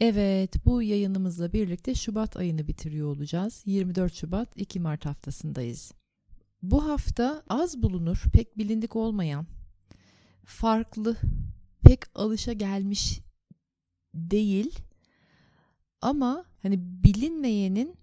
Evet, 0.00 0.66
bu 0.66 0.82
yayınımızla 0.82 1.52
birlikte 1.52 1.94
Şubat 1.94 2.36
ayını 2.36 2.66
bitiriyor 2.66 3.16
olacağız. 3.16 3.62
24 3.66 4.14
Şubat 4.14 4.48
2 4.56 4.80
Mart 4.80 5.06
haftasındayız. 5.06 5.92
Bu 6.62 6.88
hafta 6.88 7.42
az 7.48 7.82
bulunur, 7.82 8.22
pek 8.32 8.58
bilindik 8.58 8.96
olmayan, 8.96 9.46
farklı, 10.44 11.16
pek 11.82 12.00
alışa 12.14 12.52
gelmiş 12.52 13.20
değil 14.14 14.78
ama 16.00 16.44
hani 16.62 16.78
bilinmeyenin 16.78 17.96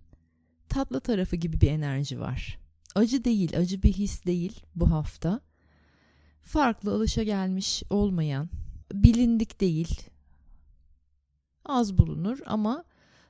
tatlı 0.69 1.00
tarafı 1.00 1.35
gibi 1.35 1.61
bir 1.61 1.72
enerji 1.72 2.19
var. 2.19 2.59
Acı 2.95 3.23
değil, 3.23 3.57
acı 3.57 3.83
bir 3.83 3.94
his 3.94 4.25
değil 4.25 4.66
bu 4.75 4.91
hafta. 4.91 5.41
Farklı, 6.41 6.94
alışa 6.94 7.23
gelmiş 7.23 7.83
olmayan, 7.89 8.50
bilindik 8.94 9.61
değil, 9.61 10.12
az 11.66 11.97
bulunur 11.97 12.39
ama 12.45 12.83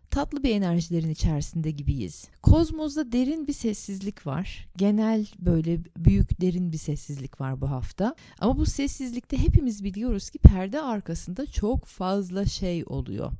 tatlı 0.09 0.43
bir 0.43 0.55
enerjilerin 0.55 1.09
içerisinde 1.09 1.71
gibiyiz. 1.71 2.27
Kozmos'da 2.41 3.11
derin 3.11 3.47
bir 3.47 3.53
sessizlik 3.53 4.27
var. 4.27 4.67
Genel 4.77 5.27
böyle 5.39 5.79
büyük 5.97 6.41
derin 6.41 6.71
bir 6.71 6.77
sessizlik 6.77 7.41
var 7.41 7.61
bu 7.61 7.69
hafta. 7.71 8.15
Ama 8.39 8.57
bu 8.57 8.65
sessizlikte 8.65 9.37
hepimiz 9.37 9.83
biliyoruz 9.83 10.29
ki 10.29 10.39
perde 10.39 10.81
arkasında 10.81 11.45
çok 11.45 11.85
fazla 11.85 12.45
şey 12.45 12.83
oluyor. 12.85 13.31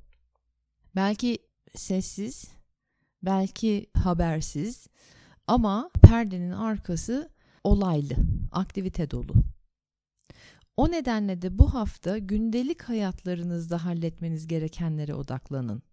Belki 0.95 1.37
sessiz, 1.75 2.51
belki 3.23 3.87
habersiz 3.93 4.87
ama 5.47 5.89
perdenin 6.03 6.51
arkası 6.51 7.29
olaylı, 7.63 8.15
aktivite 8.51 9.11
dolu. 9.11 9.33
O 10.77 10.91
nedenle 10.91 11.41
de 11.41 11.57
bu 11.57 11.73
hafta 11.73 12.17
gündelik 12.17 12.83
hayatlarınızda 12.83 13.85
halletmeniz 13.85 14.47
gerekenlere 14.47 15.15
odaklanın. 15.15 15.83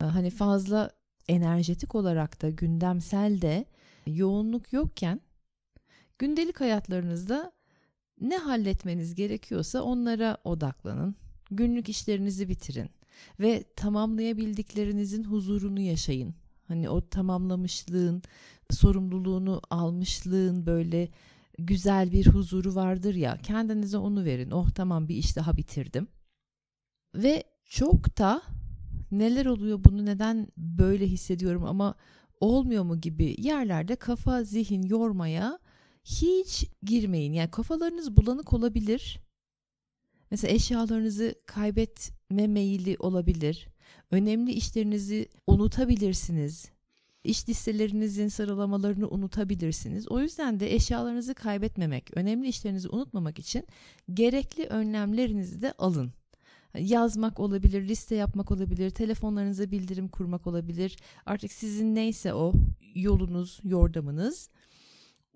Ee, 0.00 0.04
hani 0.04 0.30
fazla 0.30 0.90
enerjetik 1.28 1.94
olarak 1.94 2.42
da 2.42 2.50
gündemsel 2.50 3.40
de 3.40 3.64
yoğunluk 4.06 4.72
yokken 4.72 5.20
gündelik 6.18 6.60
hayatlarınızda 6.60 7.52
ne 8.20 8.36
halletmeniz 8.36 9.14
gerekiyorsa 9.14 9.82
onlara 9.82 10.38
odaklanın. 10.44 11.16
Günlük 11.50 11.88
işlerinizi 11.88 12.48
bitirin 12.48 12.90
ve 13.40 13.64
tamamlayabildiklerinizin 13.76 15.24
huzurunu 15.24 15.80
yaşayın. 15.80 16.34
Hani 16.68 16.88
o 16.88 17.08
tamamlamışlığın, 17.08 18.22
sorumluluğunu 18.70 19.62
almışlığın 19.70 20.66
böyle 20.66 21.08
güzel 21.58 22.12
bir 22.12 22.26
huzuru 22.26 22.74
vardır 22.74 23.14
ya 23.14 23.38
kendinize 23.42 23.98
onu 23.98 24.24
verin. 24.24 24.50
Oh 24.50 24.70
tamam 24.70 25.08
bir 25.08 25.14
iş 25.16 25.36
daha 25.36 25.56
bitirdim. 25.56 26.08
Ve 27.14 27.44
çok 27.64 28.18
da 28.18 28.42
neler 29.10 29.46
oluyor 29.46 29.84
bunu 29.84 30.06
neden 30.06 30.48
böyle 30.56 31.06
hissediyorum 31.06 31.64
ama 31.64 31.94
olmuyor 32.40 32.84
mu 32.84 33.00
gibi 33.00 33.36
yerlerde 33.38 33.96
kafa 33.96 34.44
zihin 34.44 34.82
yormaya 34.82 35.58
hiç 36.04 36.66
girmeyin. 36.82 37.32
Yani 37.32 37.50
kafalarınız 37.50 38.16
bulanık 38.16 38.52
olabilir. 38.52 39.20
Mesela 40.30 40.54
eşyalarınızı 40.54 41.34
kaybetme 41.46 42.46
meyili 42.46 42.96
olabilir. 42.98 43.68
Önemli 44.10 44.52
işlerinizi 44.52 45.28
unutabilirsiniz 45.46 46.75
iş 47.26 47.48
listelerinizin 47.48 48.28
sıralamalarını 48.28 49.08
unutabilirsiniz. 49.08 50.08
O 50.08 50.20
yüzden 50.20 50.60
de 50.60 50.74
eşyalarınızı 50.74 51.34
kaybetmemek, 51.34 52.10
önemli 52.16 52.48
işlerinizi 52.48 52.88
unutmamak 52.88 53.38
için 53.38 53.66
gerekli 54.14 54.66
önlemlerinizi 54.66 55.62
de 55.62 55.72
alın. 55.78 56.12
Yazmak 56.78 57.40
olabilir, 57.40 57.88
liste 57.88 58.14
yapmak 58.14 58.50
olabilir, 58.50 58.90
telefonlarınıza 58.90 59.70
bildirim 59.70 60.08
kurmak 60.08 60.46
olabilir. 60.46 60.96
Artık 61.26 61.52
sizin 61.52 61.94
neyse 61.94 62.34
o 62.34 62.52
yolunuz, 62.94 63.60
yordamınız. 63.64 64.50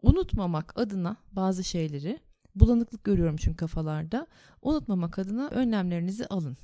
Unutmamak 0.03 0.79
adına 0.79 1.17
bazı 1.33 1.65
şeyleri, 1.65 2.21
bulanıklık 2.55 3.05
görüyorum 3.05 3.37
çünkü 3.37 3.57
kafalarda. 3.57 4.27
Unutmamak 4.63 5.19
adına 5.19 5.49
önlemlerinizi 5.49 6.27
alın. 6.27 6.57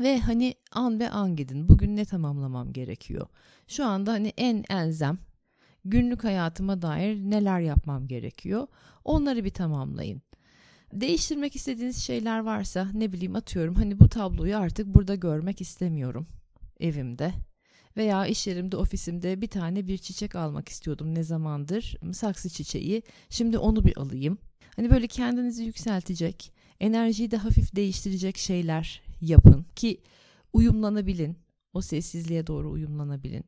Ve 0.00 0.18
hani 0.18 0.54
an 0.72 1.00
be 1.00 1.10
an 1.10 1.36
gidin. 1.36 1.68
Bugün 1.68 1.96
ne 1.96 2.04
tamamlamam 2.04 2.72
gerekiyor? 2.72 3.26
Şu 3.68 3.84
anda 3.84 4.12
hani 4.12 4.32
en 4.36 4.64
elzem 4.70 5.18
günlük 5.84 6.24
hayatıma 6.24 6.82
dair 6.82 7.16
neler 7.16 7.60
yapmam 7.60 8.06
gerekiyor? 8.06 8.66
Onları 9.04 9.44
bir 9.44 9.50
tamamlayın. 9.50 10.22
Değiştirmek 10.92 11.56
istediğiniz 11.56 11.96
şeyler 11.96 12.38
varsa 12.38 12.88
ne 12.94 13.12
bileyim 13.12 13.36
atıyorum 13.36 13.74
hani 13.74 14.00
bu 14.00 14.08
tabloyu 14.08 14.56
artık 14.56 14.86
burada 14.86 15.14
görmek 15.14 15.60
istemiyorum 15.60 16.26
evimde 16.80 17.32
veya 17.96 18.26
iş 18.26 18.46
yerimde 18.46 18.76
ofisimde 18.76 19.40
bir 19.40 19.48
tane 19.48 19.86
bir 19.86 19.98
çiçek 19.98 20.36
almak 20.36 20.68
istiyordum 20.68 21.14
ne 21.14 21.22
zamandır 21.22 21.96
saksı 22.12 22.50
çiçeği 22.50 23.02
şimdi 23.30 23.58
onu 23.58 23.84
bir 23.84 23.96
alayım. 23.96 24.38
Hani 24.76 24.90
böyle 24.90 25.06
kendinizi 25.06 25.64
yükseltecek 25.64 26.52
enerjiyi 26.80 27.30
de 27.30 27.36
hafif 27.36 27.76
değiştirecek 27.76 28.38
şeyler 28.38 29.09
yapın 29.20 29.66
ki 29.76 30.00
uyumlanabilin. 30.52 31.38
O 31.72 31.80
sessizliğe 31.80 32.46
doğru 32.46 32.70
uyumlanabilin. 32.70 33.44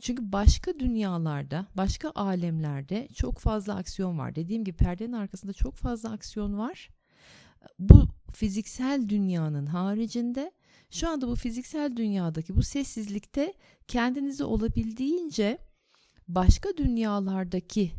Çünkü 0.00 0.32
başka 0.32 0.78
dünyalarda, 0.78 1.66
başka 1.76 2.10
alemlerde 2.10 3.08
çok 3.14 3.38
fazla 3.38 3.74
aksiyon 3.74 4.18
var. 4.18 4.34
Dediğim 4.34 4.64
gibi 4.64 4.76
perdenin 4.76 5.12
arkasında 5.12 5.52
çok 5.52 5.74
fazla 5.74 6.10
aksiyon 6.10 6.58
var. 6.58 6.88
Bu 7.78 8.08
fiziksel 8.32 9.08
dünyanın 9.08 9.66
haricinde 9.66 10.52
şu 10.90 11.08
anda 11.08 11.28
bu 11.28 11.36
fiziksel 11.36 11.96
dünyadaki 11.96 12.56
bu 12.56 12.62
sessizlikte 12.62 13.54
kendinizi 13.88 14.44
olabildiğince 14.44 15.58
başka 16.28 16.76
dünyalardaki 16.76 17.92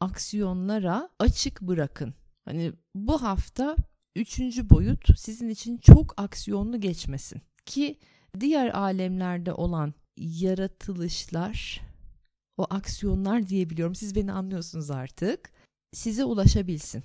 aksiyonlara 0.00 1.08
açık 1.18 1.60
bırakın. 1.60 2.14
Hani 2.44 2.72
bu 2.94 3.22
hafta 3.22 3.76
üçüncü 4.18 4.70
boyut 4.70 5.18
sizin 5.18 5.48
için 5.48 5.78
çok 5.78 6.14
aksiyonlu 6.20 6.80
geçmesin 6.80 7.42
ki 7.66 7.98
diğer 8.40 8.68
alemlerde 8.68 9.52
olan 9.52 9.94
yaratılışlar 10.16 11.80
o 12.56 12.66
aksiyonlar 12.70 13.48
diyebiliyorum 13.48 13.94
siz 13.94 14.14
beni 14.14 14.32
anlıyorsunuz 14.32 14.90
artık 14.90 15.52
size 15.92 16.24
ulaşabilsin. 16.24 17.04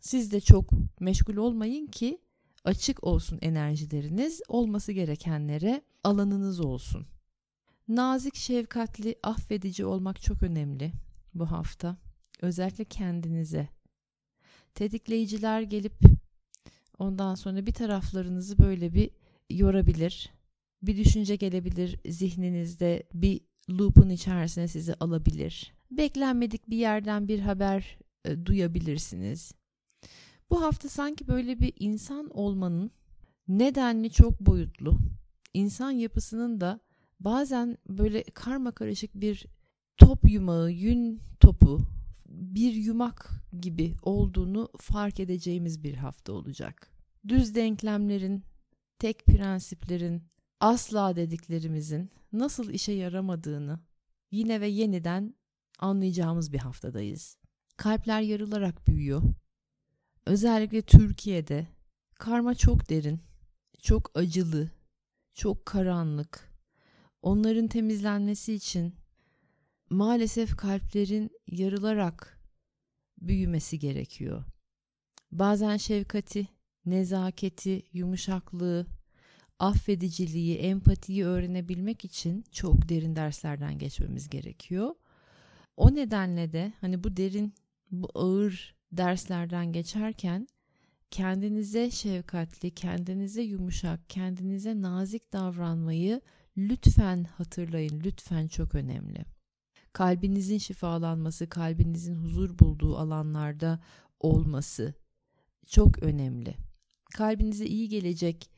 Siz 0.00 0.32
de 0.32 0.40
çok 0.40 0.70
meşgul 1.00 1.36
olmayın 1.36 1.86
ki 1.86 2.18
açık 2.64 3.04
olsun 3.04 3.38
enerjileriniz 3.42 4.40
olması 4.48 4.92
gerekenlere 4.92 5.82
alanınız 6.04 6.60
olsun. 6.60 7.06
Nazik, 7.88 8.36
şefkatli, 8.36 9.16
affedici 9.22 9.84
olmak 9.84 10.22
çok 10.22 10.42
önemli 10.42 10.92
bu 11.34 11.50
hafta. 11.50 11.96
Özellikle 12.40 12.84
kendinize. 12.84 13.68
Tetikleyiciler 14.74 15.62
gelip 15.62 15.94
Ondan 16.98 17.34
sonra 17.34 17.66
bir 17.66 17.72
taraflarınızı 17.72 18.58
böyle 18.58 18.94
bir 18.94 19.10
yorabilir. 19.50 20.30
Bir 20.82 20.96
düşünce 20.96 21.36
gelebilir 21.36 21.98
zihninizde 22.08 23.02
bir 23.14 23.40
loop'un 23.70 24.10
içerisine 24.10 24.68
sizi 24.68 24.94
alabilir. 24.94 25.72
Beklenmedik 25.90 26.70
bir 26.70 26.76
yerden 26.76 27.28
bir 27.28 27.40
haber 27.40 27.98
e, 28.24 28.46
duyabilirsiniz. 28.46 29.52
Bu 30.50 30.62
hafta 30.62 30.88
sanki 30.88 31.28
böyle 31.28 31.60
bir 31.60 31.72
insan 31.78 32.30
olmanın 32.30 32.90
nedenli 33.48 34.10
çok 34.10 34.40
boyutlu, 34.40 34.98
insan 35.54 35.90
yapısının 35.90 36.60
da 36.60 36.80
bazen 37.20 37.78
böyle 37.88 38.22
karma 38.22 38.72
karışık 38.72 39.14
bir 39.14 39.46
top 39.96 40.30
yumağı, 40.30 40.70
yün 40.70 41.20
topu, 41.40 41.86
bir 42.34 42.72
yumak 42.72 43.30
gibi 43.60 43.94
olduğunu 44.02 44.68
fark 44.78 45.20
edeceğimiz 45.20 45.82
bir 45.84 45.94
hafta 45.94 46.32
olacak. 46.32 46.90
Düz 47.28 47.54
denklemlerin, 47.54 48.44
tek 48.98 49.26
prensiplerin, 49.26 50.22
asla 50.60 51.16
dediklerimizin 51.16 52.10
nasıl 52.32 52.70
işe 52.70 52.92
yaramadığını 52.92 53.80
yine 54.30 54.60
ve 54.60 54.68
yeniden 54.68 55.34
anlayacağımız 55.78 56.52
bir 56.52 56.58
haftadayız. 56.58 57.38
Kalpler 57.76 58.20
yarılarak 58.20 58.88
büyüyor. 58.88 59.22
Özellikle 60.26 60.82
Türkiye'de 60.82 61.66
karma 62.14 62.54
çok 62.54 62.90
derin, 62.90 63.20
çok 63.82 64.10
acılı, 64.14 64.70
çok 65.34 65.66
karanlık. 65.66 66.54
Onların 67.22 67.68
temizlenmesi 67.68 68.54
için 68.54 68.94
maalesef 69.90 70.56
kalplerin 70.56 71.30
yarılarak 71.46 72.40
büyümesi 73.20 73.78
gerekiyor. 73.78 74.44
Bazen 75.32 75.76
şefkati, 75.76 76.48
nezaketi, 76.86 77.82
yumuşaklığı, 77.92 78.86
affediciliği, 79.58 80.56
empatiyi 80.56 81.24
öğrenebilmek 81.24 82.04
için 82.04 82.44
çok 82.52 82.88
derin 82.88 83.16
derslerden 83.16 83.78
geçmemiz 83.78 84.28
gerekiyor. 84.28 84.94
O 85.76 85.94
nedenle 85.94 86.52
de 86.52 86.72
hani 86.80 87.04
bu 87.04 87.16
derin, 87.16 87.54
bu 87.90 88.08
ağır 88.14 88.74
derslerden 88.92 89.72
geçerken 89.72 90.48
kendinize 91.10 91.90
şefkatli, 91.90 92.70
kendinize 92.70 93.42
yumuşak, 93.42 94.10
kendinize 94.10 94.82
nazik 94.82 95.32
davranmayı 95.32 96.20
lütfen 96.56 97.24
hatırlayın. 97.24 98.00
Lütfen 98.04 98.48
çok 98.48 98.74
önemli. 98.74 99.33
Kalbinizin 99.94 100.58
şifalanması, 100.58 101.48
kalbinizin 101.48 102.16
huzur 102.16 102.58
bulduğu 102.58 102.96
alanlarda 102.98 103.80
olması 104.20 104.94
çok 105.66 106.02
önemli. 106.02 106.54
Kalbinize 107.14 107.66
iyi 107.66 107.88
gelecek 107.88 108.50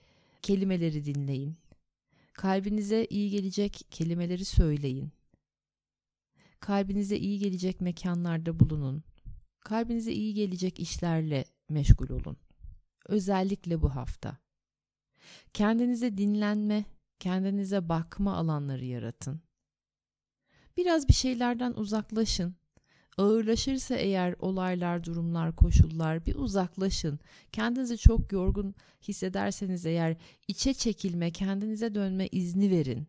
kelimeleri 0.43 1.05
dinleyin. 1.05 1.57
Kalbinize 2.33 3.07
iyi 3.11 3.31
gelecek 3.31 3.87
kelimeleri 3.91 4.45
söyleyin. 4.45 5.13
Kalbinize 6.61 7.19
iyi 7.19 7.39
gelecek 7.39 7.81
mekanlarda 7.81 8.61
bulunun. 8.61 9.03
Kalbinize 9.61 10.13
iyi 10.13 10.35
gelecek 10.35 10.81
işlerle 10.81 11.45
meşgul 11.69 12.09
olun. 12.09 12.37
Özellikle 13.07 13.83
bu 13.83 13.95
hafta. 13.95 14.39
Kendinize 15.53 16.19
dinlenme, 16.19 16.85
kendinize 17.19 17.89
bakma 17.89 18.37
alanları 18.37 18.85
yaratın. 18.85 19.46
Biraz 20.77 21.09
bir 21.09 21.15
şeylerden 21.15 21.73
uzaklaşın. 21.73 22.55
Ağırlaşırsa 23.19 23.95
eğer 23.95 24.35
olaylar, 24.39 25.05
durumlar, 25.05 25.57
koşullar 25.57 26.27
bir 26.27 26.35
uzaklaşın. 26.35 27.19
Kendinizi 27.53 27.99
çok 27.99 28.33
yorgun 28.33 28.75
hissederseniz 29.09 29.87
eğer 29.87 30.17
içe 30.49 30.75
çekilme, 30.75 31.31
kendinize 31.31 31.95
dönme 31.95 32.27
izni 32.27 32.71
verin. 32.71 33.07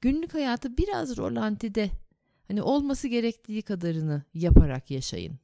Günlük 0.00 0.34
hayatı 0.34 0.76
biraz 0.76 1.16
rolantide, 1.16 1.90
hani 2.48 2.62
olması 2.62 3.08
gerektiği 3.08 3.62
kadarını 3.62 4.22
yaparak 4.34 4.90
yaşayın. 4.90 5.38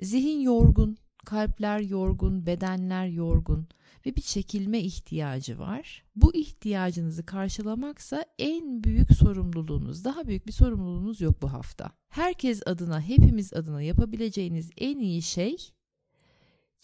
Zihin 0.00 0.40
yorgun, 0.40 0.96
kalpler 1.24 1.80
yorgun, 1.80 2.46
bedenler 2.46 3.06
yorgun 3.06 3.68
ve 4.06 4.16
bir 4.16 4.22
çekilme 4.22 4.80
ihtiyacı 4.80 5.58
var. 5.58 6.04
Bu 6.16 6.34
ihtiyacınızı 6.34 7.26
karşılamaksa 7.26 8.24
en 8.38 8.84
büyük 8.84 9.12
sorumluluğunuz. 9.12 10.04
Daha 10.04 10.26
büyük 10.26 10.46
bir 10.46 10.52
sorumluluğunuz 10.52 11.20
yok 11.20 11.42
bu 11.42 11.52
hafta. 11.52 11.90
Herkes 12.08 12.62
adına, 12.66 13.00
hepimiz 13.00 13.54
adına 13.54 13.82
yapabileceğiniz 13.82 14.70
en 14.78 14.98
iyi 14.98 15.22
şey 15.22 15.56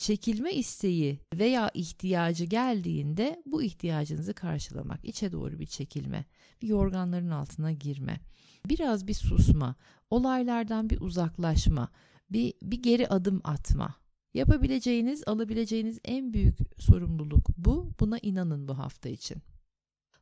çekilme 0.01 0.53
isteği 0.53 1.19
veya 1.35 1.71
ihtiyacı 1.75 2.45
geldiğinde 2.45 3.43
bu 3.47 3.63
ihtiyacınızı 3.63 4.35
karşılamak, 4.35 5.05
içe 5.05 5.33
doğru 5.33 5.59
bir 5.59 5.67
çekilme, 5.67 6.25
bir 6.63 6.69
yorganların 6.69 7.31
altına 7.31 7.73
girme, 7.73 8.21
biraz 8.67 9.07
bir 9.07 9.15
susma, 9.15 9.77
olaylardan 10.11 10.91
bir 10.91 11.01
uzaklaşma, 11.01 11.89
bir, 12.31 12.55
bir 12.63 12.83
geri 12.83 13.09
adım 13.09 13.41
atma. 13.45 14.00
Yapabileceğiniz, 14.35 15.23
alabileceğiniz 15.27 15.99
en 16.05 16.33
büyük 16.33 16.59
sorumluluk 16.79 17.49
bu. 17.57 17.93
Buna 18.01 18.19
inanın 18.19 18.69
bu 18.69 18.79
hafta 18.79 19.09
için. 19.09 19.43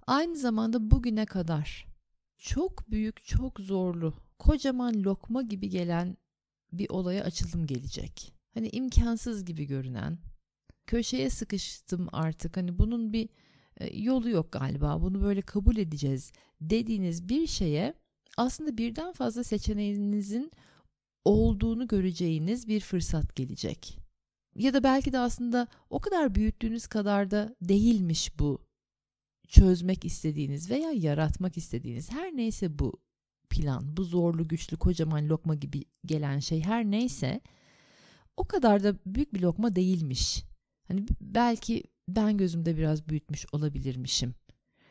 Aynı 0.06 0.36
zamanda 0.36 0.90
bugüne 0.90 1.26
kadar 1.26 1.86
çok 2.38 2.90
büyük, 2.90 3.24
çok 3.24 3.60
zorlu, 3.60 4.14
kocaman 4.38 4.94
lokma 4.94 5.42
gibi 5.42 5.68
gelen 5.68 6.16
bir 6.72 6.90
olaya 6.90 7.24
açılım 7.24 7.66
gelecek. 7.66 8.32
Hani 8.54 8.68
imkansız 8.68 9.44
gibi 9.44 9.64
görünen, 9.64 10.18
köşeye 10.86 11.30
sıkıştım 11.30 12.08
artık. 12.12 12.56
Hani 12.56 12.78
bunun 12.78 13.12
bir 13.12 13.28
e, 13.76 13.98
yolu 14.00 14.30
yok 14.30 14.52
galiba. 14.52 15.02
Bunu 15.02 15.22
böyle 15.22 15.42
kabul 15.42 15.76
edeceğiz 15.76 16.32
dediğiniz 16.60 17.28
bir 17.28 17.46
şeye 17.46 17.94
aslında 18.36 18.78
birden 18.78 19.12
fazla 19.12 19.44
seçeneğinizin 19.44 20.52
olduğunu 21.28 21.88
göreceğiniz 21.88 22.68
bir 22.68 22.80
fırsat 22.80 23.36
gelecek. 23.36 23.98
Ya 24.54 24.74
da 24.74 24.82
belki 24.82 25.12
de 25.12 25.18
aslında 25.18 25.68
o 25.90 26.00
kadar 26.00 26.34
büyüttüğünüz 26.34 26.86
kadar 26.86 27.30
da 27.30 27.56
değilmiş 27.62 28.38
bu 28.38 28.58
çözmek 29.48 30.04
istediğiniz 30.04 30.70
veya 30.70 30.90
yaratmak 30.90 31.56
istediğiniz 31.56 32.12
her 32.12 32.36
neyse 32.36 32.78
bu 32.78 32.92
plan, 33.50 33.96
bu 33.96 34.04
zorlu, 34.04 34.48
güçlü, 34.48 34.76
kocaman 34.76 35.28
lokma 35.28 35.54
gibi 35.54 35.84
gelen 36.06 36.38
şey 36.38 36.60
her 36.60 36.84
neyse 36.84 37.40
o 38.36 38.44
kadar 38.44 38.82
da 38.82 38.94
büyük 39.06 39.34
bir 39.34 39.40
lokma 39.40 39.76
değilmiş. 39.76 40.44
Hani 40.88 41.06
belki 41.20 41.84
ben 42.08 42.36
gözümde 42.36 42.76
biraz 42.76 43.08
büyütmüş 43.08 43.46
olabilirmişim. 43.52 44.34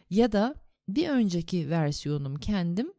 Ya 0.10 0.32
da 0.32 0.56
bir 0.90 1.10
önceki 1.10 1.70
versiyonum 1.70 2.36
kendim 2.36 2.94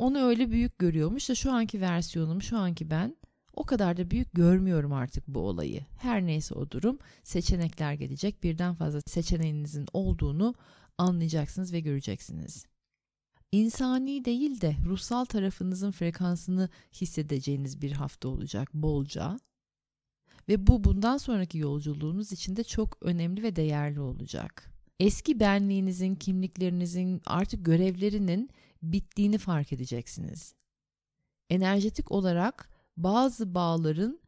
onu 0.00 0.18
öyle 0.18 0.50
büyük 0.50 0.78
görüyormuş 0.78 1.28
da 1.28 1.34
şu 1.34 1.52
anki 1.52 1.80
versiyonum, 1.80 2.42
şu 2.42 2.58
anki 2.58 2.90
ben 2.90 3.16
o 3.54 3.64
kadar 3.64 3.96
da 3.96 4.10
büyük 4.10 4.32
görmüyorum 4.32 4.92
artık 4.92 5.28
bu 5.28 5.40
olayı. 5.40 5.80
Her 5.98 6.26
neyse 6.26 6.54
o 6.54 6.70
durum 6.70 6.98
seçenekler 7.22 7.92
gelecek. 7.92 8.42
Birden 8.42 8.74
fazla 8.74 9.00
seçeneğinizin 9.00 9.86
olduğunu 9.92 10.54
anlayacaksınız 10.98 11.72
ve 11.72 11.80
göreceksiniz. 11.80 12.66
İnsani 13.52 14.24
değil 14.24 14.60
de 14.60 14.76
ruhsal 14.86 15.24
tarafınızın 15.24 15.90
frekansını 15.90 16.68
hissedeceğiniz 16.92 17.82
bir 17.82 17.92
hafta 17.92 18.28
olacak 18.28 18.74
bolca. 18.74 19.40
Ve 20.48 20.66
bu 20.66 20.84
bundan 20.84 21.16
sonraki 21.16 21.58
yolculuğunuz 21.58 22.32
için 22.32 22.56
de 22.56 22.64
çok 22.64 22.98
önemli 23.02 23.42
ve 23.42 23.56
değerli 23.56 24.00
olacak. 24.00 24.70
Eski 25.00 25.40
benliğinizin, 25.40 26.14
kimliklerinizin, 26.14 27.22
artık 27.26 27.64
görevlerinin 27.64 28.50
bittiğini 28.82 29.38
fark 29.38 29.72
edeceksiniz. 29.72 30.54
Enerjetik 31.50 32.10
olarak 32.12 32.70
bazı 32.96 33.54
bağların 33.54 34.20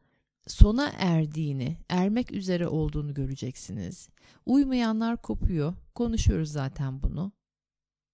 sona 0.47 0.91
erdiğini, 0.97 1.77
ermek 1.89 2.31
üzere 2.31 2.67
olduğunu 2.67 3.13
göreceksiniz. 3.13 4.09
Uymayanlar 4.45 5.21
kopuyor. 5.21 5.73
Konuşuyoruz 5.95 6.51
zaten 6.51 7.03
bunu. 7.03 7.31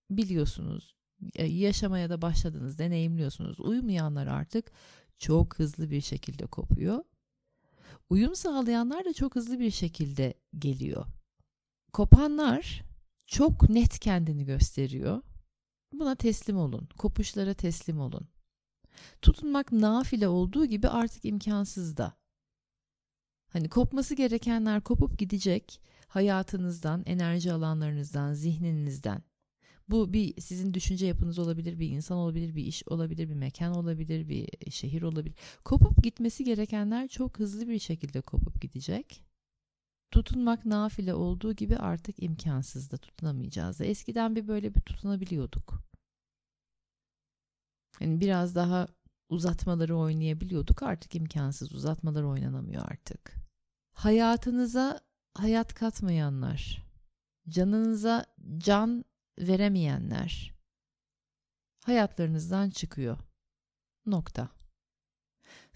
Biliyorsunuz. 0.10 0.96
E, 1.36 1.46
yaşamaya 1.46 2.10
da 2.10 2.22
başladınız, 2.22 2.79
deneyimliyorsunuz. 2.79 3.60
Uymayanlar 3.60 4.27
artık 4.27 4.72
çok 5.17 5.60
hızlı 5.60 5.89
bir 5.89 6.01
şekilde 6.01 6.46
kopuyor. 6.46 7.03
Uyum 8.10 8.36
sağlayanlar 8.36 9.05
da 9.05 9.13
çok 9.13 9.36
hızlı 9.36 9.60
bir 9.60 9.72
şekilde 9.72 10.34
geliyor. 10.60 11.05
Kopanlar 11.93 12.84
çok 13.27 13.69
net 13.69 14.00
kendini 14.00 14.46
gösteriyor. 14.46 15.22
Buna 15.93 16.15
teslim 16.15 16.58
olun. 16.58 16.88
Kopuşlara 16.98 17.53
teslim 17.53 18.00
olun. 18.00 18.27
Tutunmak 19.22 19.72
nafile 19.72 20.27
olduğu 20.27 20.65
gibi 20.65 20.88
artık 20.88 21.25
imkansız 21.25 21.98
da. 21.98 22.13
Hani 23.50 23.69
kopması 23.69 24.15
gerekenler 24.15 24.81
kopup 24.81 25.19
gidecek 25.19 25.81
hayatınızdan, 26.08 27.03
enerji 27.05 27.53
alanlarınızdan, 27.53 28.34
zihninizden. 28.34 29.24
Bu 29.89 30.13
bir 30.13 30.41
sizin 30.41 30.74
düşünce 30.74 31.05
yapınız 31.05 31.39
olabilir, 31.39 31.79
bir 31.79 31.89
insan 31.89 32.17
olabilir, 32.17 32.55
bir 32.55 32.65
iş 32.65 32.84
olabilir, 32.88 33.29
bir 33.29 33.34
mekan 33.34 33.75
olabilir, 33.75 34.29
bir 34.29 34.72
şehir 34.72 35.01
olabilir. 35.01 35.36
Kopup 35.65 36.03
gitmesi 36.03 36.43
gerekenler 36.43 37.08
çok 37.08 37.39
hızlı 37.39 37.67
bir 37.67 37.79
şekilde 37.79 38.22
kopup 38.22 38.62
gidecek. 38.62 39.28
Tutunmak 40.11 40.65
nafile 40.65 41.13
olduğu 41.13 41.53
gibi 41.53 41.77
artık 41.77 42.23
imkansız 42.23 42.91
da 42.91 42.97
tutunamayacağız 42.97 43.79
da. 43.79 43.85
Eskiden 43.85 44.35
bir 44.35 44.47
böyle 44.47 44.75
bir 44.75 44.81
tutunabiliyorduk. 44.81 45.83
Yani 47.99 48.21
biraz 48.21 48.55
daha 48.55 48.87
uzatmaları 49.29 49.97
oynayabiliyorduk 49.97 50.83
artık 50.83 51.15
imkansız 51.15 51.73
uzatmalar 51.73 52.23
oynanamıyor 52.23 52.91
artık. 52.91 53.35
Hayatınıza 53.93 55.01
hayat 55.33 55.73
katmayanlar, 55.73 56.85
canınıza 57.49 58.25
can 58.57 59.05
veremeyenler 59.39 60.53
hayatlarınızdan 61.85 62.69
çıkıyor. 62.69 63.17
Nokta. 64.05 64.58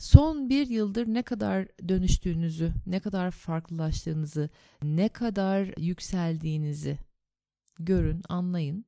Son 0.04 0.50
bir 0.50 0.68
yıldır 0.68 1.08
ne 1.08 1.24
kadar 1.24 1.68
dönüştüğünüzü, 1.88 2.74
ne 2.86 3.00
kadar 3.00 3.32
farklılaştığınızı, 3.32 4.50
ne 4.84 5.10
kadar 5.10 5.78
yükseldiğinizi 5.78 6.98
görün, 7.80 8.22
anlayın. 8.30 8.86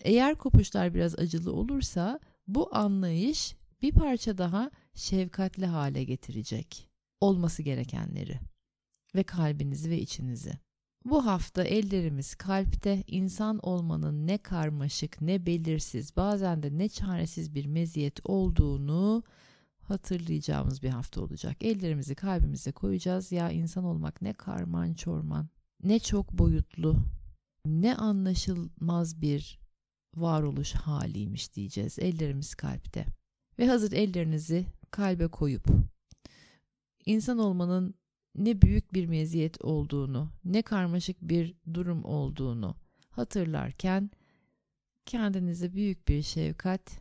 Eğer 0.00 0.34
kopuşlar 0.34 0.94
biraz 0.94 1.18
acılı 1.18 1.52
olursa 1.52 2.20
bu 2.48 2.76
anlayış 2.76 3.56
bir 3.82 3.92
parça 3.92 4.38
daha 4.38 4.70
şefkatli 4.94 5.66
hale 5.66 6.04
getirecek 6.04 6.90
olması 7.20 7.62
gerekenleri 7.62 8.40
ve 9.14 9.22
kalbinizi 9.22 9.90
ve 9.90 9.98
içinizi. 9.98 10.52
Bu 11.10 11.26
hafta 11.26 11.64
ellerimiz 11.64 12.34
kalpte 12.34 13.04
insan 13.06 13.58
olmanın 13.58 14.26
ne 14.26 14.38
karmaşık 14.38 15.20
ne 15.20 15.46
belirsiz 15.46 16.16
bazen 16.16 16.62
de 16.62 16.78
ne 16.78 16.88
çaresiz 16.88 17.54
bir 17.54 17.66
meziyet 17.66 18.20
olduğunu 18.24 19.22
hatırlayacağımız 19.82 20.82
bir 20.82 20.88
hafta 20.88 21.20
olacak. 21.20 21.56
Ellerimizi 21.60 22.14
kalbimize 22.14 22.72
koyacağız. 22.72 23.32
Ya 23.32 23.50
insan 23.50 23.84
olmak 23.84 24.22
ne 24.22 24.32
karman 24.32 24.94
çorman, 24.94 25.48
ne 25.82 25.98
çok 25.98 26.32
boyutlu, 26.32 26.96
ne 27.66 27.96
anlaşılmaz 27.96 29.20
bir 29.20 29.58
varoluş 30.16 30.74
haliymiş 30.74 31.54
diyeceğiz. 31.54 31.98
Ellerimiz 31.98 32.54
kalpte. 32.54 33.06
Ve 33.58 33.68
hazır 33.68 33.92
ellerinizi 33.92 34.66
kalbe 34.90 35.26
koyup 35.26 35.66
insan 37.04 37.38
olmanın 37.38 37.94
ne 38.36 38.62
büyük 38.62 38.94
bir 38.94 39.06
meziyet 39.06 39.64
olduğunu, 39.64 40.30
ne 40.44 40.62
karmaşık 40.62 41.16
bir 41.22 41.54
durum 41.74 42.04
olduğunu 42.04 42.76
hatırlarken 43.10 44.10
kendinize 45.06 45.72
büyük 45.72 46.08
bir 46.08 46.22
şefkat 46.22 47.00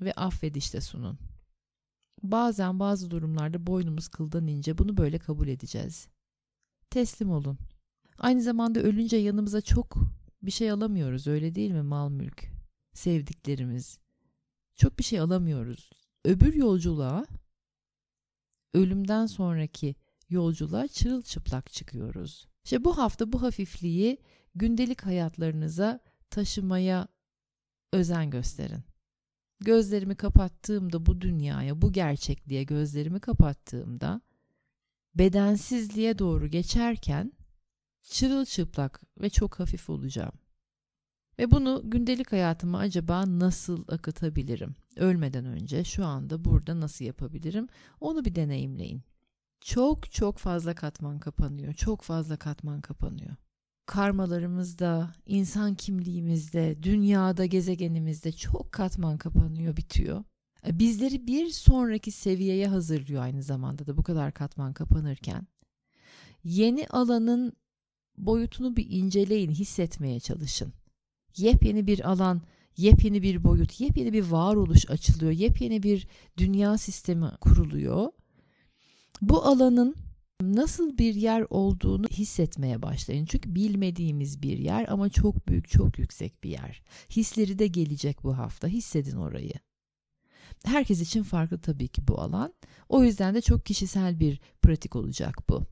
ve 0.00 0.12
affedişte 0.12 0.80
sunun. 0.80 1.18
Bazen 2.22 2.80
bazı 2.80 3.10
durumlarda 3.10 3.66
boynumuz 3.66 4.08
kıldan 4.08 4.46
ince 4.46 4.78
bunu 4.78 4.96
böyle 4.96 5.18
kabul 5.18 5.48
edeceğiz. 5.48 6.08
Teslim 6.90 7.30
olun. 7.30 7.58
Aynı 8.18 8.42
zamanda 8.42 8.80
ölünce 8.80 9.16
yanımıza 9.16 9.60
çok 9.60 9.96
bir 10.42 10.50
şey 10.50 10.70
alamıyoruz 10.70 11.26
öyle 11.26 11.54
değil 11.54 11.70
mi 11.70 11.82
mal 11.82 12.10
mülk, 12.10 12.44
sevdiklerimiz. 12.92 13.98
Çok 14.74 14.98
bir 14.98 15.04
şey 15.04 15.20
alamıyoruz. 15.20 15.90
Öbür 16.24 16.54
yolculuğa 16.54 17.26
ölümden 18.74 19.26
sonraki 19.26 19.94
yolculuğa 20.28 20.88
çırılçıplak 20.88 21.72
çıkıyoruz. 21.72 22.48
İşte 22.64 22.84
bu 22.84 22.98
hafta 22.98 23.32
bu 23.32 23.42
hafifliği 23.42 24.18
gündelik 24.54 25.02
hayatlarınıza 25.06 26.00
taşımaya 26.30 27.08
özen 27.92 28.30
gösterin. 28.30 28.84
Gözlerimi 29.60 30.14
kapattığımda 30.14 31.06
bu 31.06 31.20
dünyaya, 31.20 31.82
bu 31.82 31.92
gerçekliğe 31.92 32.64
gözlerimi 32.64 33.20
kapattığımda 33.20 34.20
bedensizliğe 35.14 36.18
doğru 36.18 36.48
geçerken 36.48 37.32
çırılçıplak 38.02 39.02
ve 39.20 39.30
çok 39.30 39.60
hafif 39.60 39.90
olacağım. 39.90 40.32
Ve 41.38 41.50
bunu 41.50 41.82
gündelik 41.84 42.32
hayatıma 42.32 42.78
acaba 42.78 43.38
nasıl 43.38 43.84
akıtabilirim? 43.88 44.74
Ölmeden 44.96 45.44
önce 45.44 45.84
şu 45.84 46.04
anda 46.04 46.44
burada 46.44 46.80
nasıl 46.80 47.04
yapabilirim? 47.04 47.68
Onu 48.00 48.24
bir 48.24 48.34
deneyimleyin. 48.34 49.02
Çok 49.60 50.12
çok 50.12 50.38
fazla 50.38 50.74
katman 50.74 51.18
kapanıyor. 51.18 51.74
Çok 51.74 52.02
fazla 52.02 52.36
katman 52.36 52.80
kapanıyor. 52.80 53.36
Karmalarımızda, 53.86 55.12
insan 55.26 55.74
kimliğimizde, 55.74 56.82
dünyada, 56.82 57.46
gezegenimizde 57.46 58.32
çok 58.32 58.72
katman 58.72 59.18
kapanıyor, 59.18 59.76
bitiyor. 59.76 60.24
E, 60.66 60.78
bizleri 60.78 61.26
bir 61.26 61.48
sonraki 61.48 62.10
seviyeye 62.10 62.68
hazırlıyor 62.68 63.22
aynı 63.22 63.42
zamanda 63.42 63.86
da 63.86 63.96
bu 63.96 64.02
kadar 64.02 64.32
katman 64.32 64.72
kapanırken. 64.72 65.46
Yeni 66.44 66.86
alanın 66.86 67.52
boyutunu 68.18 68.76
bir 68.76 68.86
inceleyin, 68.90 69.50
hissetmeye 69.50 70.20
çalışın. 70.20 70.72
Yepyeni 71.36 71.86
bir 71.86 72.10
alan, 72.10 72.42
yepyeni 72.76 73.22
bir 73.22 73.44
boyut, 73.44 73.80
yepyeni 73.80 74.12
bir 74.12 74.24
varoluş 74.24 74.90
açılıyor, 74.90 75.32
yepyeni 75.32 75.82
bir 75.82 76.08
dünya 76.36 76.78
sistemi 76.78 77.30
kuruluyor. 77.40 78.08
Bu 79.22 79.44
alanın 79.44 79.96
nasıl 80.40 80.98
bir 80.98 81.14
yer 81.14 81.46
olduğunu 81.50 82.06
hissetmeye 82.06 82.82
başlayın. 82.82 83.24
Çünkü 83.24 83.54
bilmediğimiz 83.54 84.42
bir 84.42 84.58
yer 84.58 84.88
ama 84.88 85.08
çok 85.08 85.48
büyük, 85.48 85.68
çok 85.68 85.98
yüksek 85.98 86.44
bir 86.44 86.50
yer. 86.50 86.82
Hisleri 87.10 87.58
de 87.58 87.66
gelecek 87.66 88.24
bu 88.24 88.38
hafta. 88.38 88.68
Hissedin 88.68 89.16
orayı. 89.16 89.52
Herkes 90.64 91.00
için 91.00 91.22
farklı 91.22 91.60
tabii 91.60 91.88
ki 91.88 92.08
bu 92.08 92.20
alan. 92.20 92.54
O 92.88 93.04
yüzden 93.04 93.34
de 93.34 93.40
çok 93.40 93.66
kişisel 93.66 94.20
bir 94.20 94.40
pratik 94.62 94.96
olacak 94.96 95.48
bu. 95.48 95.66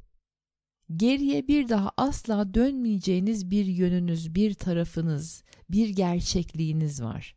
Geriye 0.96 1.48
bir 1.48 1.68
daha 1.68 1.92
asla 1.96 2.54
dönmeyeceğiniz 2.54 3.50
bir 3.50 3.64
yönünüz, 3.64 4.34
bir 4.34 4.54
tarafınız, 4.54 5.42
bir 5.70 5.88
gerçekliğiniz 5.88 7.02
var. 7.02 7.36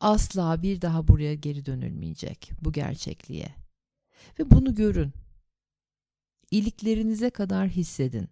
Asla 0.00 0.62
bir 0.62 0.80
daha 0.80 1.08
buraya 1.08 1.34
geri 1.34 1.66
dönülmeyecek 1.66 2.50
bu 2.60 2.72
gerçekliğe. 2.72 3.48
Ve 4.38 4.50
bunu 4.50 4.74
görün. 4.74 5.12
İliklerinize 6.52 7.30
kadar 7.30 7.68
hissedin. 7.68 8.28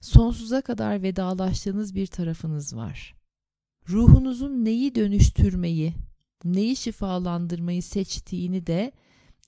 Sonsuza 0.00 0.60
kadar 0.60 1.02
vedalaştığınız 1.02 1.94
bir 1.94 2.06
tarafınız 2.06 2.76
var. 2.76 3.14
Ruhunuzun 3.88 4.64
neyi 4.64 4.94
dönüştürmeyi, 4.94 5.94
neyi 6.44 6.76
şifalandırmayı 6.76 7.82
seçtiğini 7.82 8.66
de 8.66 8.92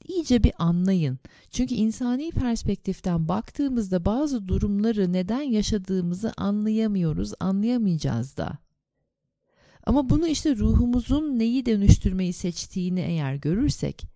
iyice 0.09 0.45
bir 0.45 0.53
anlayın. 0.59 1.19
Çünkü 1.51 1.75
insani 1.75 2.31
perspektiften 2.31 3.29
baktığımızda 3.29 4.05
bazı 4.05 4.49
durumları 4.49 5.13
neden 5.13 5.43
yaşadığımızı 5.43 6.33
anlayamıyoruz, 6.37 7.33
anlayamayacağız 7.41 8.37
da. 8.37 8.59
Ama 9.87 10.11
bunu 10.11 10.29
işte 10.29 10.57
ruhumuzun 10.57 11.39
neyi 11.39 11.67
dönüştürmeyi 11.67 12.33
seçtiğini 12.33 13.01
eğer 13.01 13.35
görürsek, 13.35 14.16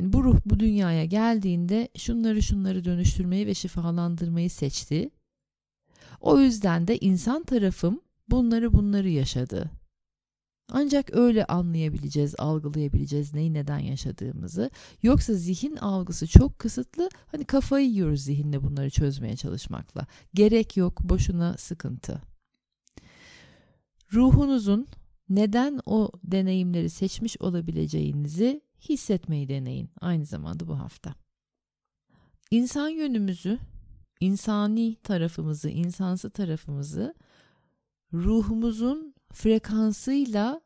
hani 0.00 0.12
bu 0.12 0.24
ruh 0.24 0.40
bu 0.46 0.60
dünyaya 0.60 1.04
geldiğinde 1.04 1.88
şunları 1.96 2.42
şunları 2.42 2.84
dönüştürmeyi 2.84 3.46
ve 3.46 3.54
şifalandırmayı 3.54 4.50
seçti. 4.50 5.10
O 6.20 6.38
yüzden 6.40 6.88
de 6.88 6.98
insan 6.98 7.42
tarafım 7.42 8.00
bunları 8.28 8.72
bunları 8.72 9.08
yaşadı. 9.08 9.70
Ancak 10.72 11.16
öyle 11.16 11.44
anlayabileceğiz, 11.44 12.34
algılayabileceğiz 12.38 13.34
neyi 13.34 13.54
neden 13.54 13.78
yaşadığımızı. 13.78 14.70
Yoksa 15.02 15.34
zihin 15.34 15.76
algısı 15.76 16.26
çok 16.26 16.58
kısıtlı. 16.58 17.08
Hani 17.26 17.44
kafayı 17.44 17.88
yiyoruz 17.88 18.22
zihinle 18.22 18.62
bunları 18.62 18.90
çözmeye 18.90 19.36
çalışmakla. 19.36 20.06
Gerek 20.34 20.76
yok, 20.76 21.00
boşuna 21.00 21.56
sıkıntı. 21.58 22.22
Ruhunuzun 24.12 24.86
neden 25.28 25.80
o 25.86 26.10
deneyimleri 26.24 26.90
seçmiş 26.90 27.40
olabileceğinizi 27.40 28.60
hissetmeyi 28.88 29.48
deneyin 29.48 29.90
aynı 30.00 30.26
zamanda 30.26 30.68
bu 30.68 30.78
hafta. 30.78 31.14
İnsan 32.50 32.88
yönümüzü, 32.88 33.58
insani 34.20 34.96
tarafımızı, 35.02 35.70
insansı 35.70 36.30
tarafımızı 36.30 37.14
ruhumuzun 38.12 39.14
frekansıyla 39.32 40.60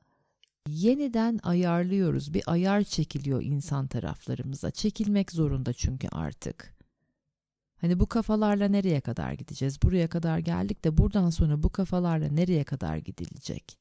yeniden 0.68 1.40
ayarlıyoruz. 1.42 2.35
Bir 2.35 2.42
ayar 2.47 2.83
çekiliyor 2.83 3.42
insan 3.42 3.87
taraflarımıza. 3.87 4.71
Çekilmek 4.71 5.33
zorunda 5.33 5.73
çünkü 5.73 6.09
artık. 6.09 6.75
Hani 7.80 8.00
bu 8.00 8.06
kafalarla 8.06 8.68
nereye 8.68 9.00
kadar 9.00 9.33
gideceğiz? 9.33 9.83
Buraya 9.83 10.09
kadar 10.09 10.38
geldik 10.38 10.85
de 10.85 10.97
buradan 10.99 11.30
sonra 11.30 11.62
bu 11.62 11.71
kafalarla 11.71 12.28
nereye 12.28 12.64
kadar 12.64 12.97
gidilecek? 12.97 13.78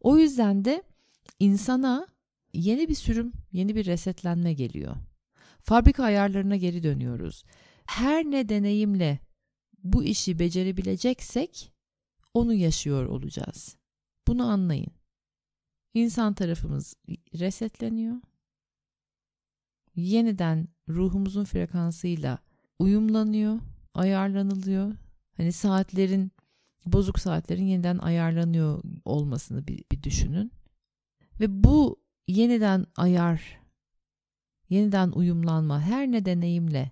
O 0.00 0.18
yüzden 0.18 0.64
de 0.64 0.82
insana 1.40 2.06
yeni 2.54 2.88
bir 2.88 2.94
sürüm, 2.94 3.32
yeni 3.52 3.76
bir 3.76 3.86
resetlenme 3.86 4.52
geliyor. 4.52 4.96
Fabrika 5.60 6.04
ayarlarına 6.04 6.56
geri 6.56 6.82
dönüyoruz. 6.82 7.44
Her 7.86 8.24
ne 8.24 8.48
deneyimle 8.48 9.18
bu 9.82 10.04
işi 10.04 10.38
becerebileceksek 10.38 11.72
onu 12.34 12.54
yaşıyor 12.54 13.06
olacağız. 13.06 13.76
Bunu 14.26 14.48
anlayın. 14.48 14.92
İnsan 15.94 16.34
tarafımız 16.34 16.94
resetleniyor. 17.34 18.16
Yeniden 19.96 20.68
ruhumuzun 20.88 21.44
frekansıyla 21.44 22.38
uyumlanıyor, 22.78 23.60
ayarlanılıyor. 23.94 24.94
Hani 25.36 25.52
saatlerin 25.52 26.32
bozuk 26.86 27.18
saatlerin 27.18 27.66
yeniden 27.66 27.98
ayarlanıyor 27.98 28.82
olmasını 29.04 29.66
bir, 29.66 29.84
bir 29.92 30.02
düşünün. 30.02 30.52
Ve 31.40 31.64
bu 31.64 32.01
yeniden 32.32 32.86
ayar, 32.96 33.60
yeniden 34.68 35.10
uyumlanma 35.10 35.80
her 35.80 36.12
ne 36.12 36.24
deneyimle 36.24 36.90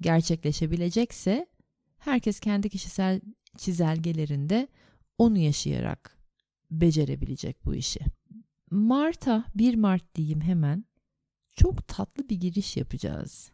gerçekleşebilecekse 0.00 1.46
Herkes 2.04 2.40
kendi 2.40 2.68
kişisel 2.68 3.20
çizelgelerinde 3.56 4.68
onu 5.18 5.38
yaşayarak 5.38 6.18
becerebilecek 6.70 7.64
bu 7.64 7.74
işi. 7.74 8.00
Mart'a 8.70 9.44
1 9.54 9.74
Mart 9.74 10.14
diyeyim 10.14 10.40
hemen. 10.40 10.84
Çok 11.56 11.88
tatlı 11.88 12.28
bir 12.28 12.40
giriş 12.40 12.76
yapacağız. 12.76 13.52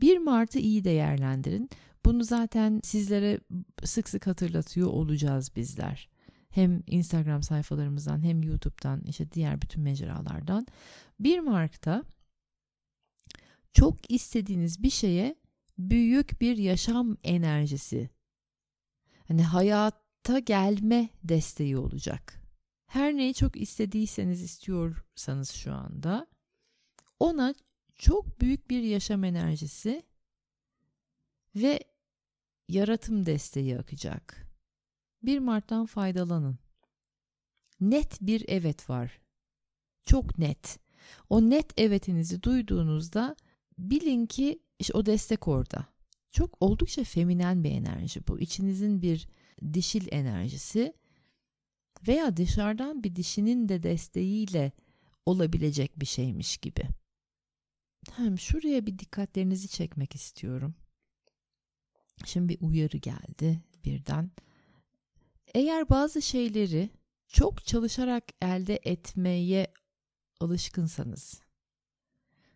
1 0.00 0.18
Mart'ı 0.18 0.58
iyi 0.58 0.84
değerlendirin. 0.84 1.70
Bunu 2.04 2.24
zaten 2.24 2.80
sizlere 2.84 3.40
sık 3.84 4.08
sık 4.08 4.26
hatırlatıyor 4.26 4.88
olacağız 4.88 5.56
bizler. 5.56 6.08
Hem 6.50 6.82
Instagram 6.86 7.42
sayfalarımızdan 7.42 8.24
hem 8.24 8.42
YouTube'dan 8.42 9.00
işte 9.00 9.32
diğer 9.32 9.62
bütün 9.62 9.82
mecralardan. 9.82 10.66
1 11.20 11.40
Mart'ta 11.40 12.04
çok 13.72 14.10
istediğiniz 14.10 14.82
bir 14.82 14.90
şeye 14.90 15.36
büyük 15.78 16.40
bir 16.40 16.56
yaşam 16.56 17.16
enerjisi 17.24 18.10
hani 19.28 19.42
hayata 19.42 20.38
gelme 20.38 21.08
desteği 21.24 21.76
olacak. 21.76 22.40
Her 22.86 23.16
neyi 23.16 23.34
çok 23.34 23.56
istediyseniz 23.56 24.42
istiyorsanız 24.42 25.50
şu 25.50 25.72
anda 25.72 26.26
ona 27.20 27.54
çok 27.96 28.40
büyük 28.40 28.70
bir 28.70 28.82
yaşam 28.82 29.24
enerjisi 29.24 30.02
ve 31.56 31.80
yaratım 32.68 33.26
desteği 33.26 33.78
akacak. 33.78 34.49
1 35.22 35.38
Mart'tan 35.38 35.86
faydalanın. 35.86 36.58
Net 37.80 38.20
bir 38.20 38.44
evet 38.48 38.90
var. 38.90 39.20
Çok 40.04 40.38
net. 40.38 40.78
O 41.30 41.40
net 41.40 41.80
evetinizi 41.80 42.42
duyduğunuzda 42.42 43.36
bilin 43.78 44.26
ki 44.26 44.62
işte 44.78 44.92
o 44.98 45.06
destek 45.06 45.48
orada. 45.48 45.86
Çok 46.30 46.62
oldukça 46.62 47.04
feminen 47.04 47.64
bir 47.64 47.70
enerji 47.70 48.26
bu. 48.28 48.40
İçinizin 48.40 49.02
bir 49.02 49.28
dişil 49.72 50.08
enerjisi 50.10 50.94
veya 52.08 52.36
dışarıdan 52.36 53.04
bir 53.04 53.16
dişinin 53.16 53.68
de 53.68 53.82
desteğiyle 53.82 54.72
olabilecek 55.26 56.00
bir 56.00 56.06
şeymiş 56.06 56.56
gibi. 56.56 56.88
Hem 58.12 58.38
şuraya 58.38 58.86
bir 58.86 58.98
dikkatlerinizi 58.98 59.68
çekmek 59.68 60.14
istiyorum. 60.14 60.74
Şimdi 62.24 62.48
bir 62.48 62.58
uyarı 62.60 62.96
geldi 62.96 63.60
birden. 63.84 64.30
Eğer 65.54 65.88
bazı 65.88 66.22
şeyleri 66.22 66.90
çok 67.28 67.64
çalışarak 67.64 68.24
elde 68.42 68.80
etmeye 68.84 69.72
alışkınsanız 70.40 71.40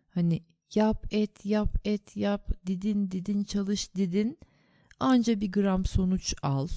hani 0.09 0.43
yap 0.75 1.05
et 1.11 1.45
yap 1.45 1.77
et 1.85 2.17
yap 2.17 2.51
didin 2.65 3.11
didin 3.11 3.43
çalış 3.43 3.95
didin 3.95 4.39
anca 4.99 5.41
bir 5.41 5.51
gram 5.51 5.85
sonuç 5.85 6.35
al 6.41 6.67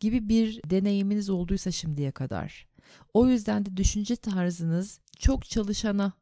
gibi 0.00 0.28
bir 0.28 0.60
deneyiminiz 0.70 1.30
olduysa 1.30 1.70
şimdiye 1.70 2.12
kadar. 2.12 2.68
O 3.14 3.26
yüzden 3.28 3.66
de 3.66 3.76
düşünce 3.76 4.16
tarzınız 4.16 5.00
çok 5.18 5.44
çalışana 5.44 6.12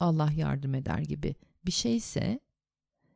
Allah 0.00 0.32
yardım 0.32 0.74
eder 0.74 0.98
gibi 0.98 1.34
bir 1.66 1.72
şeyse 1.72 2.40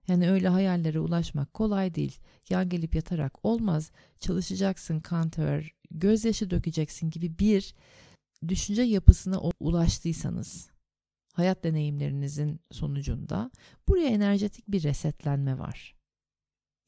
yani 0.09 0.31
öyle 0.31 0.49
hayallere 0.49 1.01
ulaşmak 1.01 1.55
kolay 1.55 1.95
değil. 1.95 2.19
Yan 2.51 2.69
gelip 2.69 2.95
yatarak 2.95 3.45
olmaz. 3.45 3.91
Çalışacaksın 4.21 5.01
kanter, 5.01 5.73
gözyaşı 5.91 6.51
dökeceksin 6.51 7.11
gibi 7.11 7.39
bir 7.39 7.75
düşünce 8.49 8.83
yapısına 8.83 9.41
ulaştıysanız 9.61 10.71
hayat 11.33 11.65
deneyimlerinizin 11.65 12.61
sonucunda 12.71 13.51
buraya 13.89 14.09
enerjetik 14.09 14.69
bir 14.69 14.83
resetlenme 14.83 15.59
var. 15.59 15.95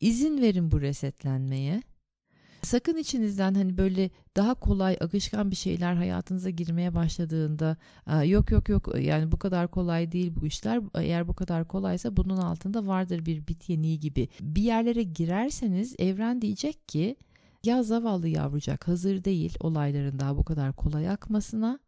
İzin 0.00 0.42
verin 0.42 0.70
bu 0.72 0.81
resetlenmeye. 0.81 1.83
Sakın 2.64 2.96
içinizden 2.96 3.55
hani 3.55 3.79
böyle 3.79 4.11
daha 4.37 4.55
kolay 4.55 4.96
akışkan 5.00 5.50
bir 5.50 5.57
şeyler 5.57 5.94
hayatınıza 5.94 6.50
girmeye 6.50 6.94
başladığında 6.94 7.77
yok 8.24 8.50
yok 8.50 8.68
yok 8.68 8.88
yani 9.00 9.33
bu 9.33 9.38
kadar 9.38 9.68
kolay 9.68 10.12
değil 10.12 10.33
bu 10.40 10.46
işler. 10.46 10.81
Eğer 10.94 11.29
bu 11.29 11.35
kadar 11.35 11.68
kolaysa 11.68 12.16
bunun 12.16 12.37
altında 12.37 12.87
vardır 12.87 13.27
bir 13.27 13.46
bit 13.46 13.68
yeniği 13.68 14.00
gibi. 14.00 14.29
Bir 14.40 14.62
yerlere 14.62 15.03
girerseniz 15.03 15.94
evren 15.98 16.42
diyecek 16.42 16.88
ki 16.88 17.16
ya 17.64 17.83
zavallı 17.83 18.29
yavrucak 18.29 18.88
hazır 18.88 19.24
değil 19.24 19.57
olayların 19.61 20.18
daha 20.18 20.37
bu 20.37 20.44
kadar 20.44 20.72
kolay 20.72 21.09
akmasına. 21.09 21.79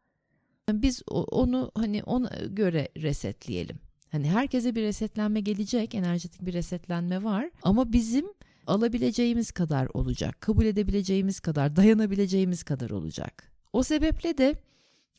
Biz 0.72 1.02
onu 1.08 1.70
hani 1.74 2.02
ona 2.02 2.30
göre 2.48 2.88
resetleyelim. 2.96 3.76
Hani 4.12 4.30
herkese 4.30 4.74
bir 4.74 4.82
resetlenme 4.82 5.40
gelecek, 5.40 5.94
enerjetik 5.94 6.46
bir 6.46 6.52
resetlenme 6.52 7.24
var 7.24 7.50
ama 7.62 7.92
bizim 7.92 8.26
alabileceğimiz 8.66 9.50
kadar 9.50 9.88
olacak, 9.94 10.40
kabul 10.40 10.64
edebileceğimiz 10.64 11.40
kadar, 11.40 11.76
dayanabileceğimiz 11.76 12.62
kadar 12.62 12.90
olacak. 12.90 13.52
O 13.72 13.83
sebeple 13.83 14.38
de 14.38 14.55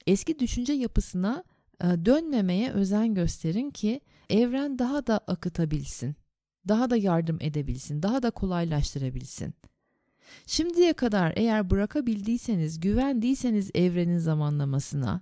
eski 0.08 0.40
düşünce 0.40 0.74
yapısına 0.74 1.44
e, 1.82 1.86
dönmemeye 2.06 2.72
özen 2.72 3.14
gösterin 3.14 3.72
ki 3.72 4.02
evren 4.30 4.80
daha 4.80 5.08
da 5.08 5.18
akıtabilsin, 5.18 6.16
daha 6.68 6.90
da 6.90 6.98
yardım 6.98 7.38
edebilsin, 7.42 8.04
daha 8.04 8.24
da 8.24 8.32
kolaylaştırabilsin. 8.32 9.54
Şimdiye 10.46 10.94
kadar 10.94 11.34
eğer 11.36 11.70
bırakabildiyseniz, 11.70 12.80
güvendiyseniz 12.80 13.72
evrenin 13.74 14.18
zamanlamasına, 14.18 15.22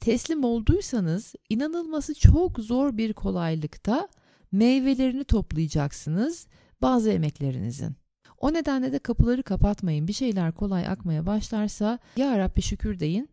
teslim 0.00 0.44
olduysanız 0.44 1.34
inanılması 1.48 2.14
çok 2.14 2.58
zor 2.58 2.96
bir 2.96 3.12
kolaylıkta 3.12 4.08
meyvelerini 4.52 5.24
toplayacaksınız 5.24 6.46
bazı 6.82 7.10
emeklerinizin. 7.10 7.96
O 8.40 8.52
nedenle 8.52 8.92
de 8.92 8.98
kapıları 8.98 9.42
kapatmayın. 9.42 10.08
Bir 10.08 10.12
şeyler 10.12 10.52
kolay 10.52 10.88
akmaya 10.88 11.26
başlarsa 11.26 11.98
ya 12.16 12.38
Rabbi 12.38 12.62
şükür 12.62 13.00
deyin. 13.00 13.28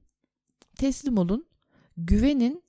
Teslim 0.75 1.17
olun. 1.17 1.45
Güvenin. 1.97 2.63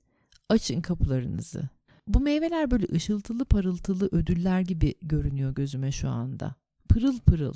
Açın 0.49 0.81
kapılarınızı. 0.81 1.69
Bu 2.07 2.19
meyveler 2.19 2.71
böyle 2.71 2.87
ışıltılı 2.93 3.45
parıltılı 3.45 4.09
ödüller 4.11 4.61
gibi 4.61 4.95
görünüyor 5.01 5.55
gözüme 5.55 5.91
şu 5.91 6.09
anda. 6.09 6.55
Pırıl 6.89 7.19
pırıl. 7.19 7.53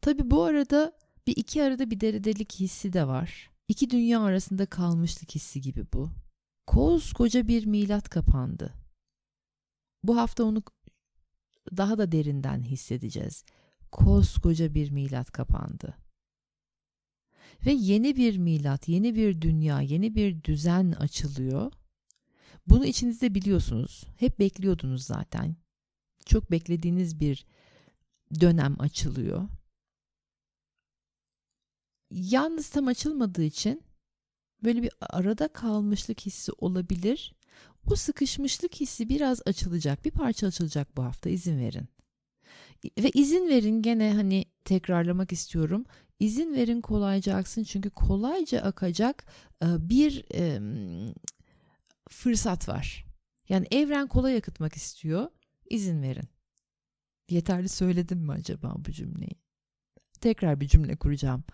Tabi 0.00 0.30
bu 0.30 0.42
arada 0.42 0.92
bir 1.26 1.36
iki 1.36 1.62
arada 1.62 1.90
bir 1.90 2.00
deridelik 2.00 2.60
hissi 2.60 2.92
de 2.92 3.06
var. 3.06 3.50
İki 3.68 3.90
dünya 3.90 4.20
arasında 4.20 4.66
kalmışlık 4.66 5.34
hissi 5.34 5.60
gibi 5.60 5.86
bu. 5.92 6.10
Koskoca 6.66 7.48
bir 7.48 7.66
milat 7.66 8.08
kapandı. 8.08 8.79
Bu 10.02 10.16
hafta 10.16 10.44
onu 10.44 10.62
daha 11.76 11.98
da 11.98 12.12
derinden 12.12 12.62
hissedeceğiz. 12.62 13.44
Koskoca 13.92 14.74
bir 14.74 14.90
milat 14.90 15.32
kapandı. 15.32 15.96
Ve 17.66 17.72
yeni 17.72 18.16
bir 18.16 18.38
milat, 18.38 18.88
yeni 18.88 19.14
bir 19.14 19.40
dünya, 19.40 19.80
yeni 19.80 20.14
bir 20.14 20.44
düzen 20.44 20.92
açılıyor. 20.92 21.72
Bunu 22.66 22.86
içinizde 22.86 23.34
biliyorsunuz. 23.34 24.04
Hep 24.16 24.38
bekliyordunuz 24.38 25.04
zaten. 25.04 25.56
Çok 26.26 26.50
beklediğiniz 26.50 27.20
bir 27.20 27.46
dönem 28.40 28.80
açılıyor. 28.80 29.48
Yalnız 32.10 32.68
tam 32.70 32.86
açılmadığı 32.86 33.42
için 33.42 33.82
böyle 34.64 34.82
bir 34.82 34.90
arada 35.00 35.48
kalmışlık 35.48 36.20
hissi 36.20 36.52
olabilir. 36.58 37.34
O 37.86 37.96
sıkışmışlık 37.96 38.74
hissi 38.74 39.08
biraz 39.08 39.42
açılacak. 39.46 40.04
Bir 40.04 40.10
parça 40.10 40.46
açılacak 40.46 40.96
bu 40.96 41.04
hafta 41.04 41.30
izin 41.30 41.58
verin. 41.58 41.88
Ve 42.98 43.10
izin 43.10 43.48
verin 43.48 43.82
gene 43.82 44.12
hani 44.14 44.44
tekrarlamak 44.64 45.32
istiyorum. 45.32 45.84
İzin 46.20 46.54
verin 46.54 46.80
kolayca 46.80 47.34
aksın 47.36 47.62
çünkü 47.62 47.90
kolayca 47.90 48.60
akacak 48.60 49.26
e, 49.62 49.66
bir 49.88 50.24
fırsat 52.10 52.68
var. 52.68 53.06
Yani 53.48 53.66
evren 53.70 54.08
kolay 54.08 54.36
akıtmak 54.36 54.74
istiyor. 54.74 55.28
İzin 55.70 56.02
verin. 56.02 56.28
Yeterli 57.30 57.68
söyledim 57.68 58.18
mi 58.18 58.32
acaba 58.32 58.74
bu 58.78 58.92
cümleyi? 58.92 59.40
Tekrar 60.20 60.60
bir 60.60 60.68
cümle 60.68 60.96
kuracağım. 60.96 61.44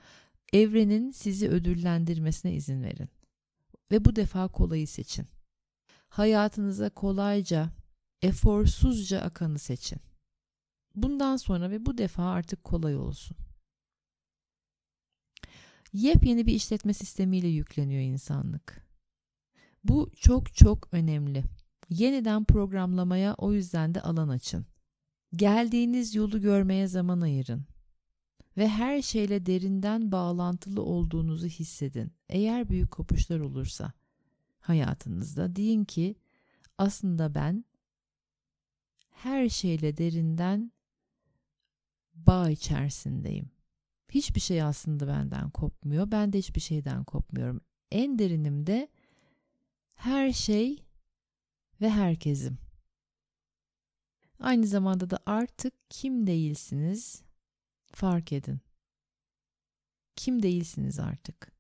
Evrenin 0.53 1.11
sizi 1.11 1.49
ödüllendirmesine 1.49 2.55
izin 2.55 2.83
verin. 2.83 3.09
Ve 3.93 4.05
bu 4.05 4.17
defa 4.17 4.49
kolayı 4.49 4.89
seçin. 4.89 5.27
Hayatınıza 6.09 6.91
kolayca, 6.91 7.71
eforsuzca 8.23 9.21
akanı 9.21 9.59
seçin. 9.59 9.99
Bundan 10.95 11.37
sonra 11.37 11.71
ve 11.71 11.87
bu 11.87 11.99
defa 11.99 12.23
artık 12.25 12.65
kolay 12.65 12.97
olsun. 12.97 13.37
Yepyeni 15.93 16.47
bir 16.47 16.55
işletme 16.55 16.93
sistemiyle 16.93 17.49
yükleniyor 17.49 18.03
insanlık. 18.03 18.87
Bu 19.85 20.11
çok 20.17 20.55
çok 20.55 20.89
önemli. 20.93 21.45
Yeniden 21.89 22.45
programlamaya 22.45 23.35
o 23.35 23.53
yüzden 23.53 23.95
de 23.95 24.01
alan 24.01 24.29
açın. 24.29 24.67
Geldiğiniz 25.33 26.15
yolu 26.15 26.41
görmeye 26.41 26.87
zaman 26.87 27.21
ayırın 27.21 27.67
ve 28.57 28.69
her 28.69 29.03
şeyle 29.03 29.47
derinden 29.47 30.13
bağlantılı 30.13 30.83
olduğunuzu 30.83 31.47
hissedin. 31.47 32.13
Eğer 32.29 32.69
büyük 32.69 32.91
kopuşlar 32.91 33.41
olursa 33.41 33.93
hayatınızda 34.69 35.57
deyin 35.57 35.85
ki 35.85 36.17
aslında 36.79 37.35
ben 37.35 37.65
her 39.11 39.49
şeyle 39.49 39.97
derinden 39.97 40.73
bağ 42.15 42.51
içerisindeyim. 42.51 43.51
Hiçbir 44.09 44.41
şey 44.41 44.63
aslında 44.63 45.09
benden 45.09 45.51
kopmuyor. 45.51 46.11
Ben 46.11 46.33
de 46.33 46.39
hiçbir 46.39 46.61
şeyden 46.61 47.05
kopmuyorum. 47.05 47.61
En 47.91 48.19
derinimde 48.19 48.89
her 49.95 50.33
şey 50.33 50.85
ve 51.81 51.91
herkesim. 51.91 52.59
Aynı 54.41 54.67
zamanda 54.67 55.11
da 55.11 55.19
artık 55.27 55.75
kim 55.91 56.27
değilsiniz 56.27 57.23
fark 57.93 58.33
edin. 58.33 58.61
Kim 60.17 60.43
değilsiniz 60.43 60.99
artık. 60.99 61.56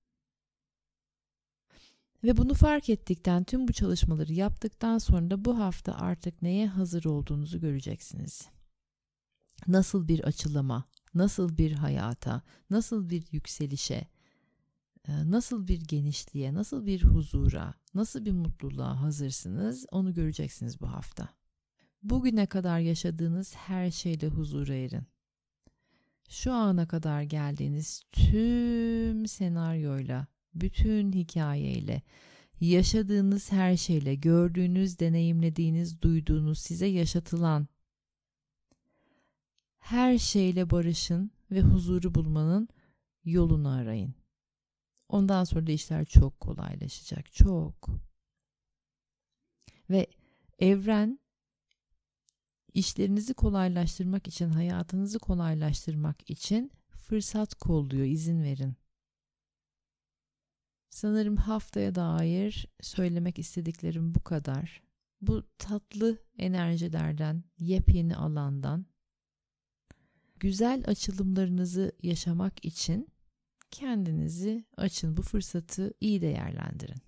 Ve 2.27 2.37
bunu 2.37 2.55
fark 2.55 2.89
ettikten 2.89 3.45
tüm 3.45 3.69
bu 3.69 3.73
çalışmaları 3.73 4.33
yaptıktan 4.33 4.99
sonra 4.99 5.31
da 5.31 5.45
bu 5.45 5.59
hafta 5.59 5.95
artık 5.95 6.43
neye 6.43 6.67
hazır 6.67 7.05
olduğunuzu 7.05 7.61
göreceksiniz. 7.61 8.49
Nasıl 9.67 10.09
bir 10.09 10.21
açılıma, 10.21 10.85
nasıl 11.15 11.59
bir 11.59 11.73
hayata, 11.73 12.43
nasıl 12.71 13.11
bir 13.11 13.25
yükselişe, 13.31 14.07
e, 15.09 15.31
nasıl 15.31 15.69
bir 15.69 15.81
genişliğe, 15.81 16.55
nasıl 16.55 16.87
bir 16.87 17.05
huzura, 17.05 17.75
nasıl 17.95 18.25
bir 18.25 18.33
mutluluğa 18.33 19.01
hazırsınız 19.01 19.87
onu 19.91 20.15
göreceksiniz 20.15 20.81
bu 20.81 20.93
hafta. 20.93 21.29
Bugüne 22.03 22.47
kadar 22.47 22.79
yaşadığınız 22.79 23.55
her 23.55 23.91
şeyle 23.91 24.29
huzura 24.29 24.75
erin. 24.75 25.07
Şu 26.29 26.53
ana 26.53 26.89
kadar 26.89 27.23
geldiğiniz 27.23 28.03
tüm 28.13 29.27
senaryoyla, 29.27 30.27
bütün 30.61 31.13
hikayeyle, 31.13 32.03
yaşadığınız 32.61 33.53
her 33.53 33.77
şeyle, 33.77 34.15
gördüğünüz, 34.15 34.99
deneyimlediğiniz, 34.99 36.03
duyduğunuz, 36.03 36.59
size 36.59 36.87
yaşatılan 36.87 37.69
her 39.79 40.19
şeyle 40.19 40.71
barışın 40.71 41.31
ve 41.51 41.61
huzuru 41.61 42.15
bulmanın 42.15 42.69
yolunu 43.25 43.69
arayın. 43.69 44.15
Ondan 45.09 45.45
sonra 45.45 45.67
da 45.67 45.73
işler 45.73 46.05
çok 46.05 46.41
kolaylaşacak. 46.41 47.33
Çok. 47.33 47.89
Ve 49.91 50.07
evren 50.59 51.19
işlerinizi 52.75 53.35
kolaylaştırmak 53.35 54.29
için, 54.29 54.51
hayatınızı 54.51 55.19
kolaylaştırmak 55.19 56.31
için 56.31 56.73
fırsat 56.89 57.55
kolluyor, 57.55 58.07
izin 58.07 58.43
verin. 58.43 58.77
Sanırım 60.97 61.37
haftaya 61.37 61.95
dair 61.95 62.67
söylemek 62.81 63.39
istediklerim 63.39 64.15
bu 64.15 64.21
kadar. 64.21 64.83
Bu 65.21 65.43
tatlı 65.59 66.19
enerjilerden, 66.39 67.45
yepyeni 67.59 68.17
alandan 68.17 68.87
güzel 70.41 70.85
açılımlarınızı 70.87 71.93
yaşamak 72.03 72.65
için 72.65 73.09
kendinizi 73.71 74.65
açın. 74.77 75.17
Bu 75.17 75.23
fırsatı 75.23 75.95
iyi 76.01 76.21
değerlendirin. 76.21 77.03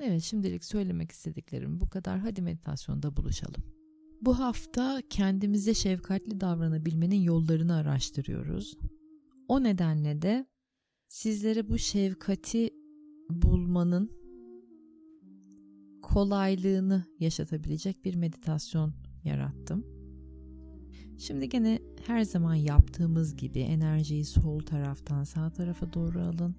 Evet 0.00 0.22
şimdilik 0.22 0.64
söylemek 0.64 1.12
istediklerim 1.12 1.80
bu 1.80 1.88
kadar. 1.88 2.18
Hadi 2.18 2.42
meditasyonda 2.42 3.16
buluşalım. 3.16 3.64
Bu 4.20 4.38
hafta 4.38 5.02
kendimize 5.10 5.74
şefkatli 5.74 6.40
davranabilmenin 6.40 7.20
yollarını 7.20 7.74
araştırıyoruz. 7.74 8.78
O 9.48 9.62
nedenle 9.62 10.22
de 10.22 10.46
sizlere 11.14 11.68
bu 11.68 11.78
şefkati 11.78 12.70
bulmanın 13.30 14.10
kolaylığını 16.02 17.04
yaşatabilecek 17.20 18.04
bir 18.04 18.14
meditasyon 18.14 18.94
yarattım. 19.24 19.86
Şimdi 21.18 21.48
gene 21.48 21.78
her 22.06 22.22
zaman 22.22 22.54
yaptığımız 22.54 23.36
gibi 23.36 23.60
enerjiyi 23.60 24.24
sol 24.24 24.60
taraftan 24.60 25.24
sağ 25.24 25.50
tarafa 25.50 25.92
doğru 25.92 26.20
alın. 26.20 26.56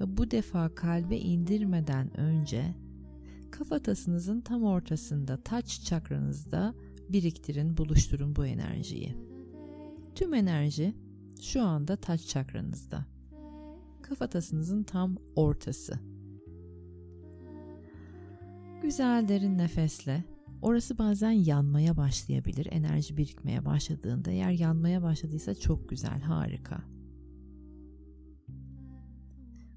Ve 0.00 0.16
bu 0.16 0.30
defa 0.30 0.74
kalbe 0.74 1.16
indirmeden 1.16 2.20
önce 2.20 2.74
kafatasınızın 3.50 4.40
tam 4.40 4.64
ortasında 4.64 5.36
taç 5.36 5.84
çakranızda 5.84 6.74
biriktirin, 7.08 7.76
buluşturun 7.76 8.36
bu 8.36 8.46
enerjiyi. 8.46 9.16
Tüm 10.14 10.34
enerji 10.34 10.94
şu 11.42 11.62
anda 11.62 11.96
taç 11.96 12.26
çakranızda. 12.26 13.06
Kafatasınızın 14.02 14.82
tam 14.82 15.16
ortası. 15.36 15.94
Güzel 18.82 19.28
derin 19.28 19.58
nefesle 19.58 20.24
Orası 20.62 20.98
bazen 20.98 21.30
yanmaya 21.30 21.96
başlayabilir. 21.96 22.68
Enerji 22.70 23.16
birikmeye 23.16 23.64
başladığında 23.64 24.30
eğer 24.30 24.50
yanmaya 24.50 25.02
başladıysa 25.02 25.54
çok 25.54 25.88
güzel, 25.88 26.20
harika. 26.20 26.82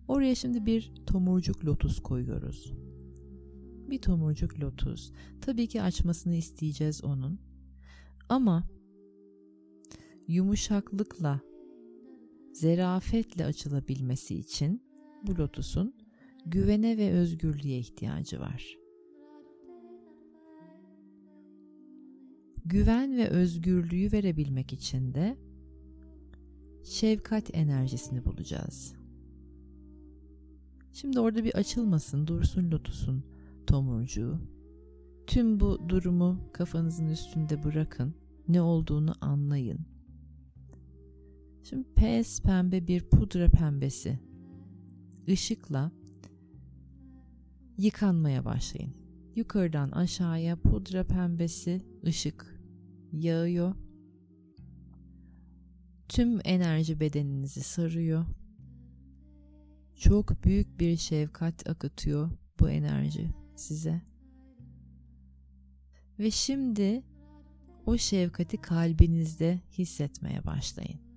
Oraya 0.08 0.36
şimdi 0.36 0.65
bir 0.65 0.91
tomurcuk 1.08 1.65
lotus 1.65 1.99
koyuyoruz. 1.99 2.73
Bir 3.89 4.02
tomurcuk 4.02 4.60
lotus. 4.60 5.12
Tabii 5.41 5.67
ki 5.67 5.82
açmasını 5.82 6.36
isteyeceğiz 6.36 7.04
onun. 7.04 7.39
Ama 8.30 8.63
yumuşaklıkla, 10.28 11.39
zerafetle 12.54 13.46
açılabilmesi 13.46 14.36
için 14.36 14.82
bu 15.28 15.38
lotusun 15.38 15.96
güvene 16.46 16.98
ve 16.98 17.12
özgürlüğe 17.12 17.78
ihtiyacı 17.78 18.39
var. 18.39 18.84
güven 22.66 23.18
ve 23.18 23.30
özgürlüğü 23.30 24.12
verebilmek 24.12 24.74
için 24.74 25.13
de 25.13 25.38
şefkat 26.84 27.56
enerjisini 27.56 28.26
bulacağız. 28.26 28.96
Şimdi 30.94 31.20
orada 31.20 31.44
bir 31.44 31.56
açılmasın, 31.56 32.28
dursun 32.28 32.72
lotusun 32.72 33.24
tomurcuğu. 33.68 34.39
Tüm 35.28 35.60
bu 35.60 35.89
durumu 35.89 36.39
kafanızın 36.54 37.08
üstünde 37.08 37.63
bırakın. 37.63 38.16
Ne 38.48 38.62
olduğunu 38.62 39.13
anlayın. 39.22 39.93
Şimdi 41.63 41.88
pes 41.95 42.41
pembe 42.41 42.88
bir 42.88 43.10
pudra 43.10 43.49
pembesi 43.49 44.19
ışıkla 45.30 45.91
yıkanmaya 47.78 48.45
başlayın. 48.45 48.93
Yukarıdan 49.36 49.91
aşağıya 49.91 50.56
pudra 50.56 51.08
pembesi 51.08 51.82
ışık 52.06 52.62
yağıyor. 53.12 53.76
Tüm 56.10 56.39
enerji 56.43 56.99
bedeninizi 56.99 57.62
sarıyor. 57.62 58.26
Çok 59.95 60.43
büyük 60.43 60.80
bir 60.80 60.97
şefkat 60.97 61.69
akıtıyor 61.69 62.32
bu 62.60 62.69
enerji 62.69 63.30
size. 63.56 64.02
Ve 66.19 66.32
şimdi 66.32 67.04
o 67.86 67.97
şefkati 67.97 68.58
kalbinizde 68.58 69.62
hissetmeye 69.71 70.45
başlayın. 70.45 71.12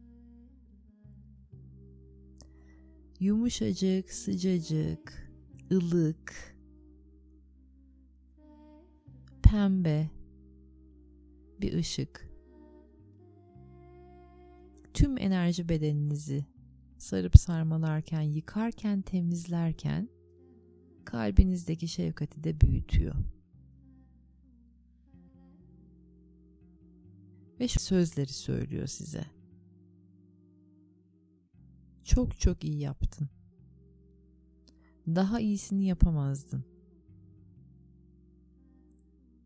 Yumuşacık, 3.21 4.13
sıcacık, 4.13 5.33
ılık, 5.73 6.57
pembe, 9.43 10.11
bir 11.61 11.73
ışık. 11.73 12.31
Tüm 14.95 15.19
enerji 15.19 15.69
bedeninizi 15.69 16.47
sarıp 16.99 17.37
sarmalarken, 17.37 18.21
yıkarken, 18.21 19.03
temizlerken 19.03 20.09
kalbinizdeki 21.05 21.89
şefkati 21.89 22.45
de 22.45 22.61
büyütüyor. 22.61 23.15
Ve 27.61 27.69
sözleri 27.69 28.33
söylüyor 28.33 28.87
size. 28.87 29.36
Çok 32.07 32.41
çok 32.41 32.65
iyi 32.65 32.79
yaptın. 32.79 33.29
Daha 35.07 35.41
iyisini 35.41 35.87
yapamazdın. 35.87 36.65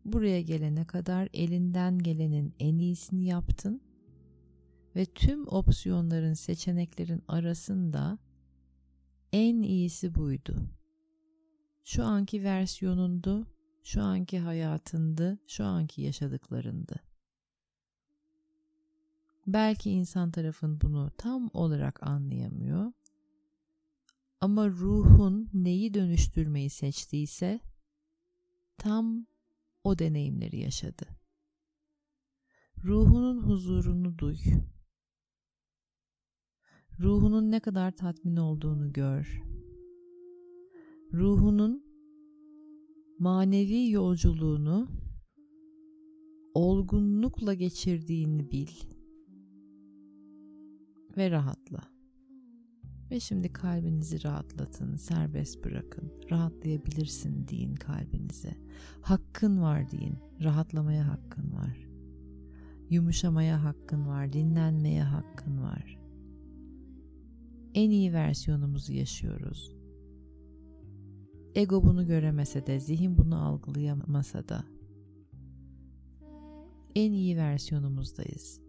Buraya 0.05 0.41
gelene 0.41 0.85
kadar 0.85 1.29
elinden 1.33 1.99
gelenin 1.99 2.53
en 2.59 2.77
iyisini 2.77 3.25
yaptın 3.25 3.81
ve 4.95 5.05
tüm 5.05 5.47
opsiyonların, 5.47 6.33
seçeneklerin 6.33 7.23
arasında 7.27 8.19
en 9.33 9.61
iyisi 9.61 10.15
buydu. 10.15 10.69
Şu 11.83 12.03
anki 12.03 12.43
versiyonundu, 12.43 13.47
şu 13.83 14.01
anki 14.01 14.39
hayatındı, 14.39 15.39
şu 15.47 15.65
anki 15.65 16.01
yaşadıklarındı. 16.01 17.10
Belki 19.47 19.91
insan 19.91 20.31
tarafın 20.31 20.81
bunu 20.81 21.11
tam 21.17 21.49
olarak 21.53 22.03
anlayamıyor. 22.03 22.91
Ama 24.41 24.69
ruhun 24.69 25.49
neyi 25.53 25.93
dönüştürmeyi 25.93 26.69
seçtiyse 26.69 27.59
tam 28.77 29.25
o 29.83 29.99
deneyimleri 29.99 30.59
yaşadı. 30.59 31.05
Ruhunun 32.83 33.41
huzurunu 33.41 34.17
duy. 34.17 34.37
Ruhunun 36.99 37.51
ne 37.51 37.59
kadar 37.59 37.91
tatmin 37.91 38.37
olduğunu 38.37 38.93
gör. 38.93 39.41
Ruhunun 41.13 41.83
manevi 43.19 43.89
yolculuğunu 43.89 44.87
olgunlukla 46.53 47.53
geçirdiğini 47.53 48.51
bil 48.51 48.67
ve 51.17 51.31
rahatla. 51.31 51.81
Ve 53.11 53.19
şimdi 53.19 53.53
kalbinizi 53.53 54.23
rahatlatın, 54.23 54.95
serbest 54.95 55.65
bırakın. 55.65 56.11
Rahatlayabilirsin 56.31 57.47
deyin 57.47 57.75
kalbinize. 57.75 58.57
Hakkın 59.01 59.61
var 59.61 59.91
deyin. 59.91 60.15
Rahatlamaya 60.43 61.07
hakkın 61.07 61.53
var. 61.53 61.87
Yumuşamaya 62.89 63.63
hakkın 63.63 64.07
var, 64.07 64.33
dinlenmeye 64.33 65.03
hakkın 65.03 65.61
var. 65.61 65.99
En 67.73 67.89
iyi 67.89 68.13
versiyonumuzu 68.13 68.93
yaşıyoruz. 68.93 69.75
Ego 71.55 71.83
bunu 71.83 72.07
göremese 72.07 72.65
de, 72.67 72.79
zihin 72.79 73.17
bunu 73.17 73.45
algılayamasa 73.45 74.49
da 74.49 74.65
en 76.95 77.11
iyi 77.11 77.37
versiyonumuzdayız. 77.37 78.61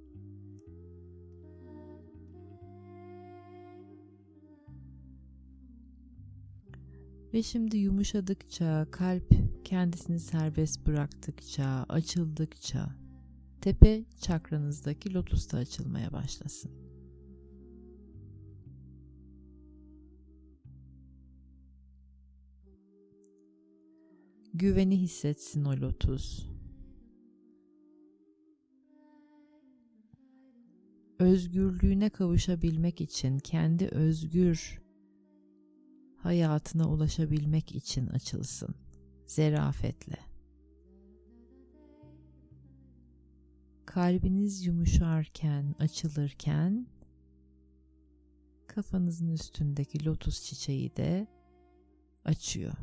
Ve 7.35 7.43
şimdi 7.43 7.77
yumuşadıkça, 7.77 8.87
kalp 8.91 9.35
kendisini 9.65 10.21
serbest 10.21 10.87
bıraktıkça, 10.87 11.87
açıldıkça 11.89 12.97
tepe 13.61 14.05
çakranızdaki 14.21 15.15
lotus 15.15 15.53
da 15.53 15.59
açılmaya 15.59 16.13
başlasın. 16.13 16.73
Güveni 24.55 25.01
hissetsin 25.01 25.65
o 25.65 25.73
lotus. 25.73 26.47
Özgürlüğüne 31.19 32.11
kavuşabilmek 32.11 33.01
için 33.01 33.39
kendi 33.39 33.87
özgür 33.89 34.82
hayatına 36.23 36.89
ulaşabilmek 36.89 37.75
için 37.75 38.07
açılsın 38.07 38.75
zerafetle. 39.27 40.19
Kalbiniz 43.87 44.67
yumuşarken, 44.67 45.75
açılırken 45.79 46.87
kafanızın 48.67 49.29
üstündeki 49.29 50.05
lotus 50.05 50.45
çiçeği 50.45 50.97
de 50.97 51.27
açıyor. 52.25 52.75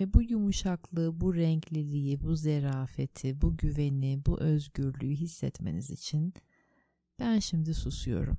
Ve 0.00 0.14
bu 0.14 0.22
yumuşaklığı, 0.22 1.20
bu 1.20 1.34
renkliliği, 1.34 2.20
bu 2.20 2.36
zerafeti, 2.36 3.42
bu 3.42 3.56
güveni, 3.56 4.22
bu 4.26 4.40
özgürlüğü 4.40 5.14
hissetmeniz 5.14 5.90
için 5.90 6.34
ben 7.18 7.38
şimdi 7.38 7.74
susuyorum. 7.74 8.38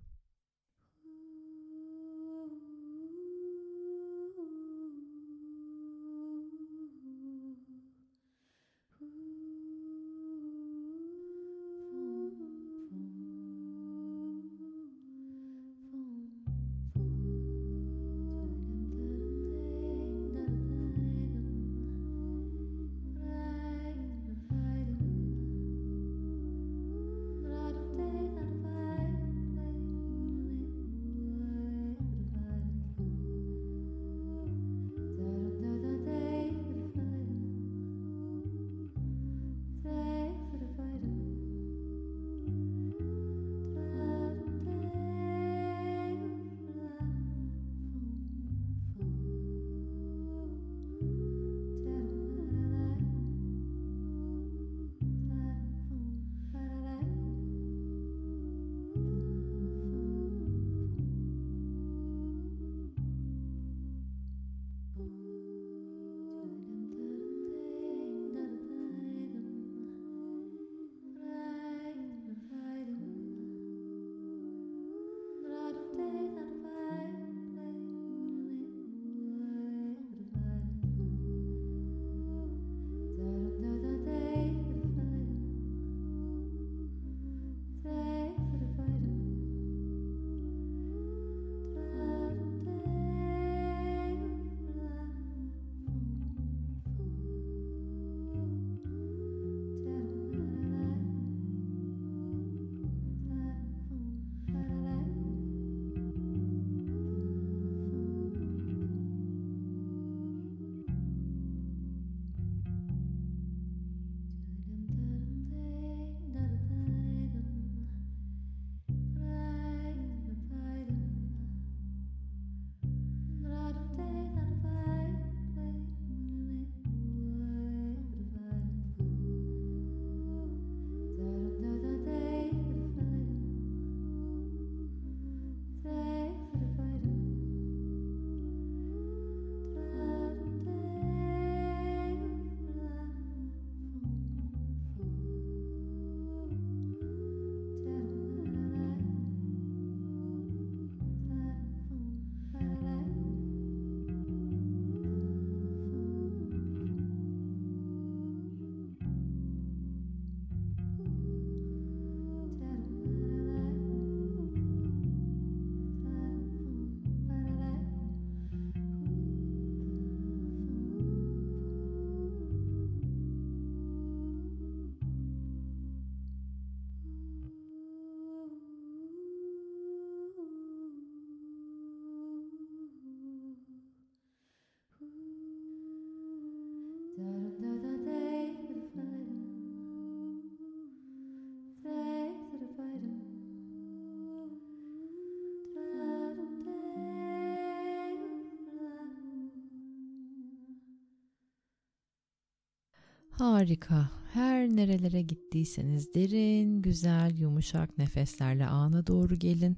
Harika. 203.37 204.09
Her 204.33 204.67
nerelere 204.67 205.21
gittiyseniz 205.21 206.13
derin, 206.13 206.81
güzel, 206.81 207.37
yumuşak 207.39 207.97
nefeslerle 207.97 208.65
ana 208.65 209.07
doğru 209.07 209.35
gelin. 209.35 209.77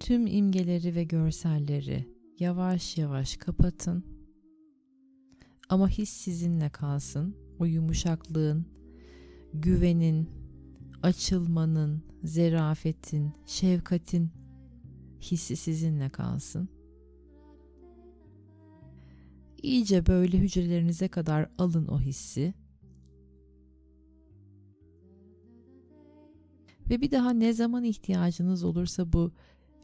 Tüm 0.00 0.26
imgeleri 0.26 0.94
ve 0.94 1.04
görselleri 1.04 2.08
yavaş 2.38 2.98
yavaş 2.98 3.36
kapatın. 3.36 4.04
Ama 5.68 5.88
his 5.88 6.10
sizinle 6.10 6.68
kalsın. 6.68 7.36
O 7.58 7.64
yumuşaklığın, 7.64 8.66
güvenin, 9.54 10.28
açılmanın, 11.02 12.02
zerafetin, 12.24 13.32
şefkatin 13.46 14.30
hissi 15.20 15.56
sizinle 15.56 16.08
kalsın. 16.08 16.68
İyice 19.62 20.06
böyle 20.06 20.38
hücrelerinize 20.38 21.08
kadar 21.08 21.48
alın 21.58 21.86
o 21.86 22.00
hissi. 22.00 22.54
Ve 26.90 27.00
bir 27.00 27.10
daha 27.10 27.30
ne 27.30 27.52
zaman 27.52 27.84
ihtiyacınız 27.84 28.64
olursa 28.64 29.12
bu 29.12 29.32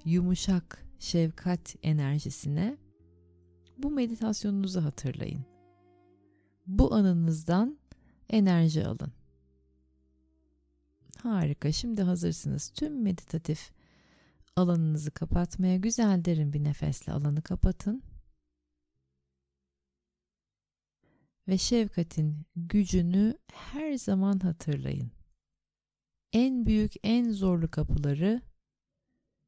yumuşak 0.04 0.86
şefkat 0.98 1.76
enerjisine 1.82 2.76
bu 3.78 3.90
meditasyonunuzu 3.90 4.84
hatırlayın. 4.84 5.44
Bu 6.66 6.94
anınızdan 6.94 7.78
enerji 8.30 8.86
alın. 8.86 9.12
Harika. 11.22 11.72
Şimdi 11.72 12.02
hazırsınız. 12.02 12.68
Tüm 12.68 13.02
meditatif 13.02 13.70
alanınızı 14.56 15.10
kapatmaya 15.10 15.76
güzel 15.76 16.24
derin 16.24 16.52
bir 16.52 16.64
nefesle 16.64 17.12
alanı 17.12 17.42
kapatın. 17.42 18.02
Ve 21.48 21.58
şefkatin 21.58 22.46
gücünü 22.56 23.34
her 23.52 23.94
zaman 23.94 24.38
hatırlayın. 24.38 25.10
En 26.32 26.66
büyük, 26.66 26.92
en 27.02 27.30
zorlu 27.30 27.70
kapıları 27.70 28.42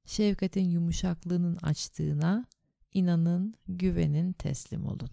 şefkatin 0.05 0.71
yumuşaklığının 0.71 1.57
açtığına 1.57 2.47
inanın, 2.95 3.55
güvenin, 3.69 4.33
teslim 4.33 4.87
olun. 4.87 5.11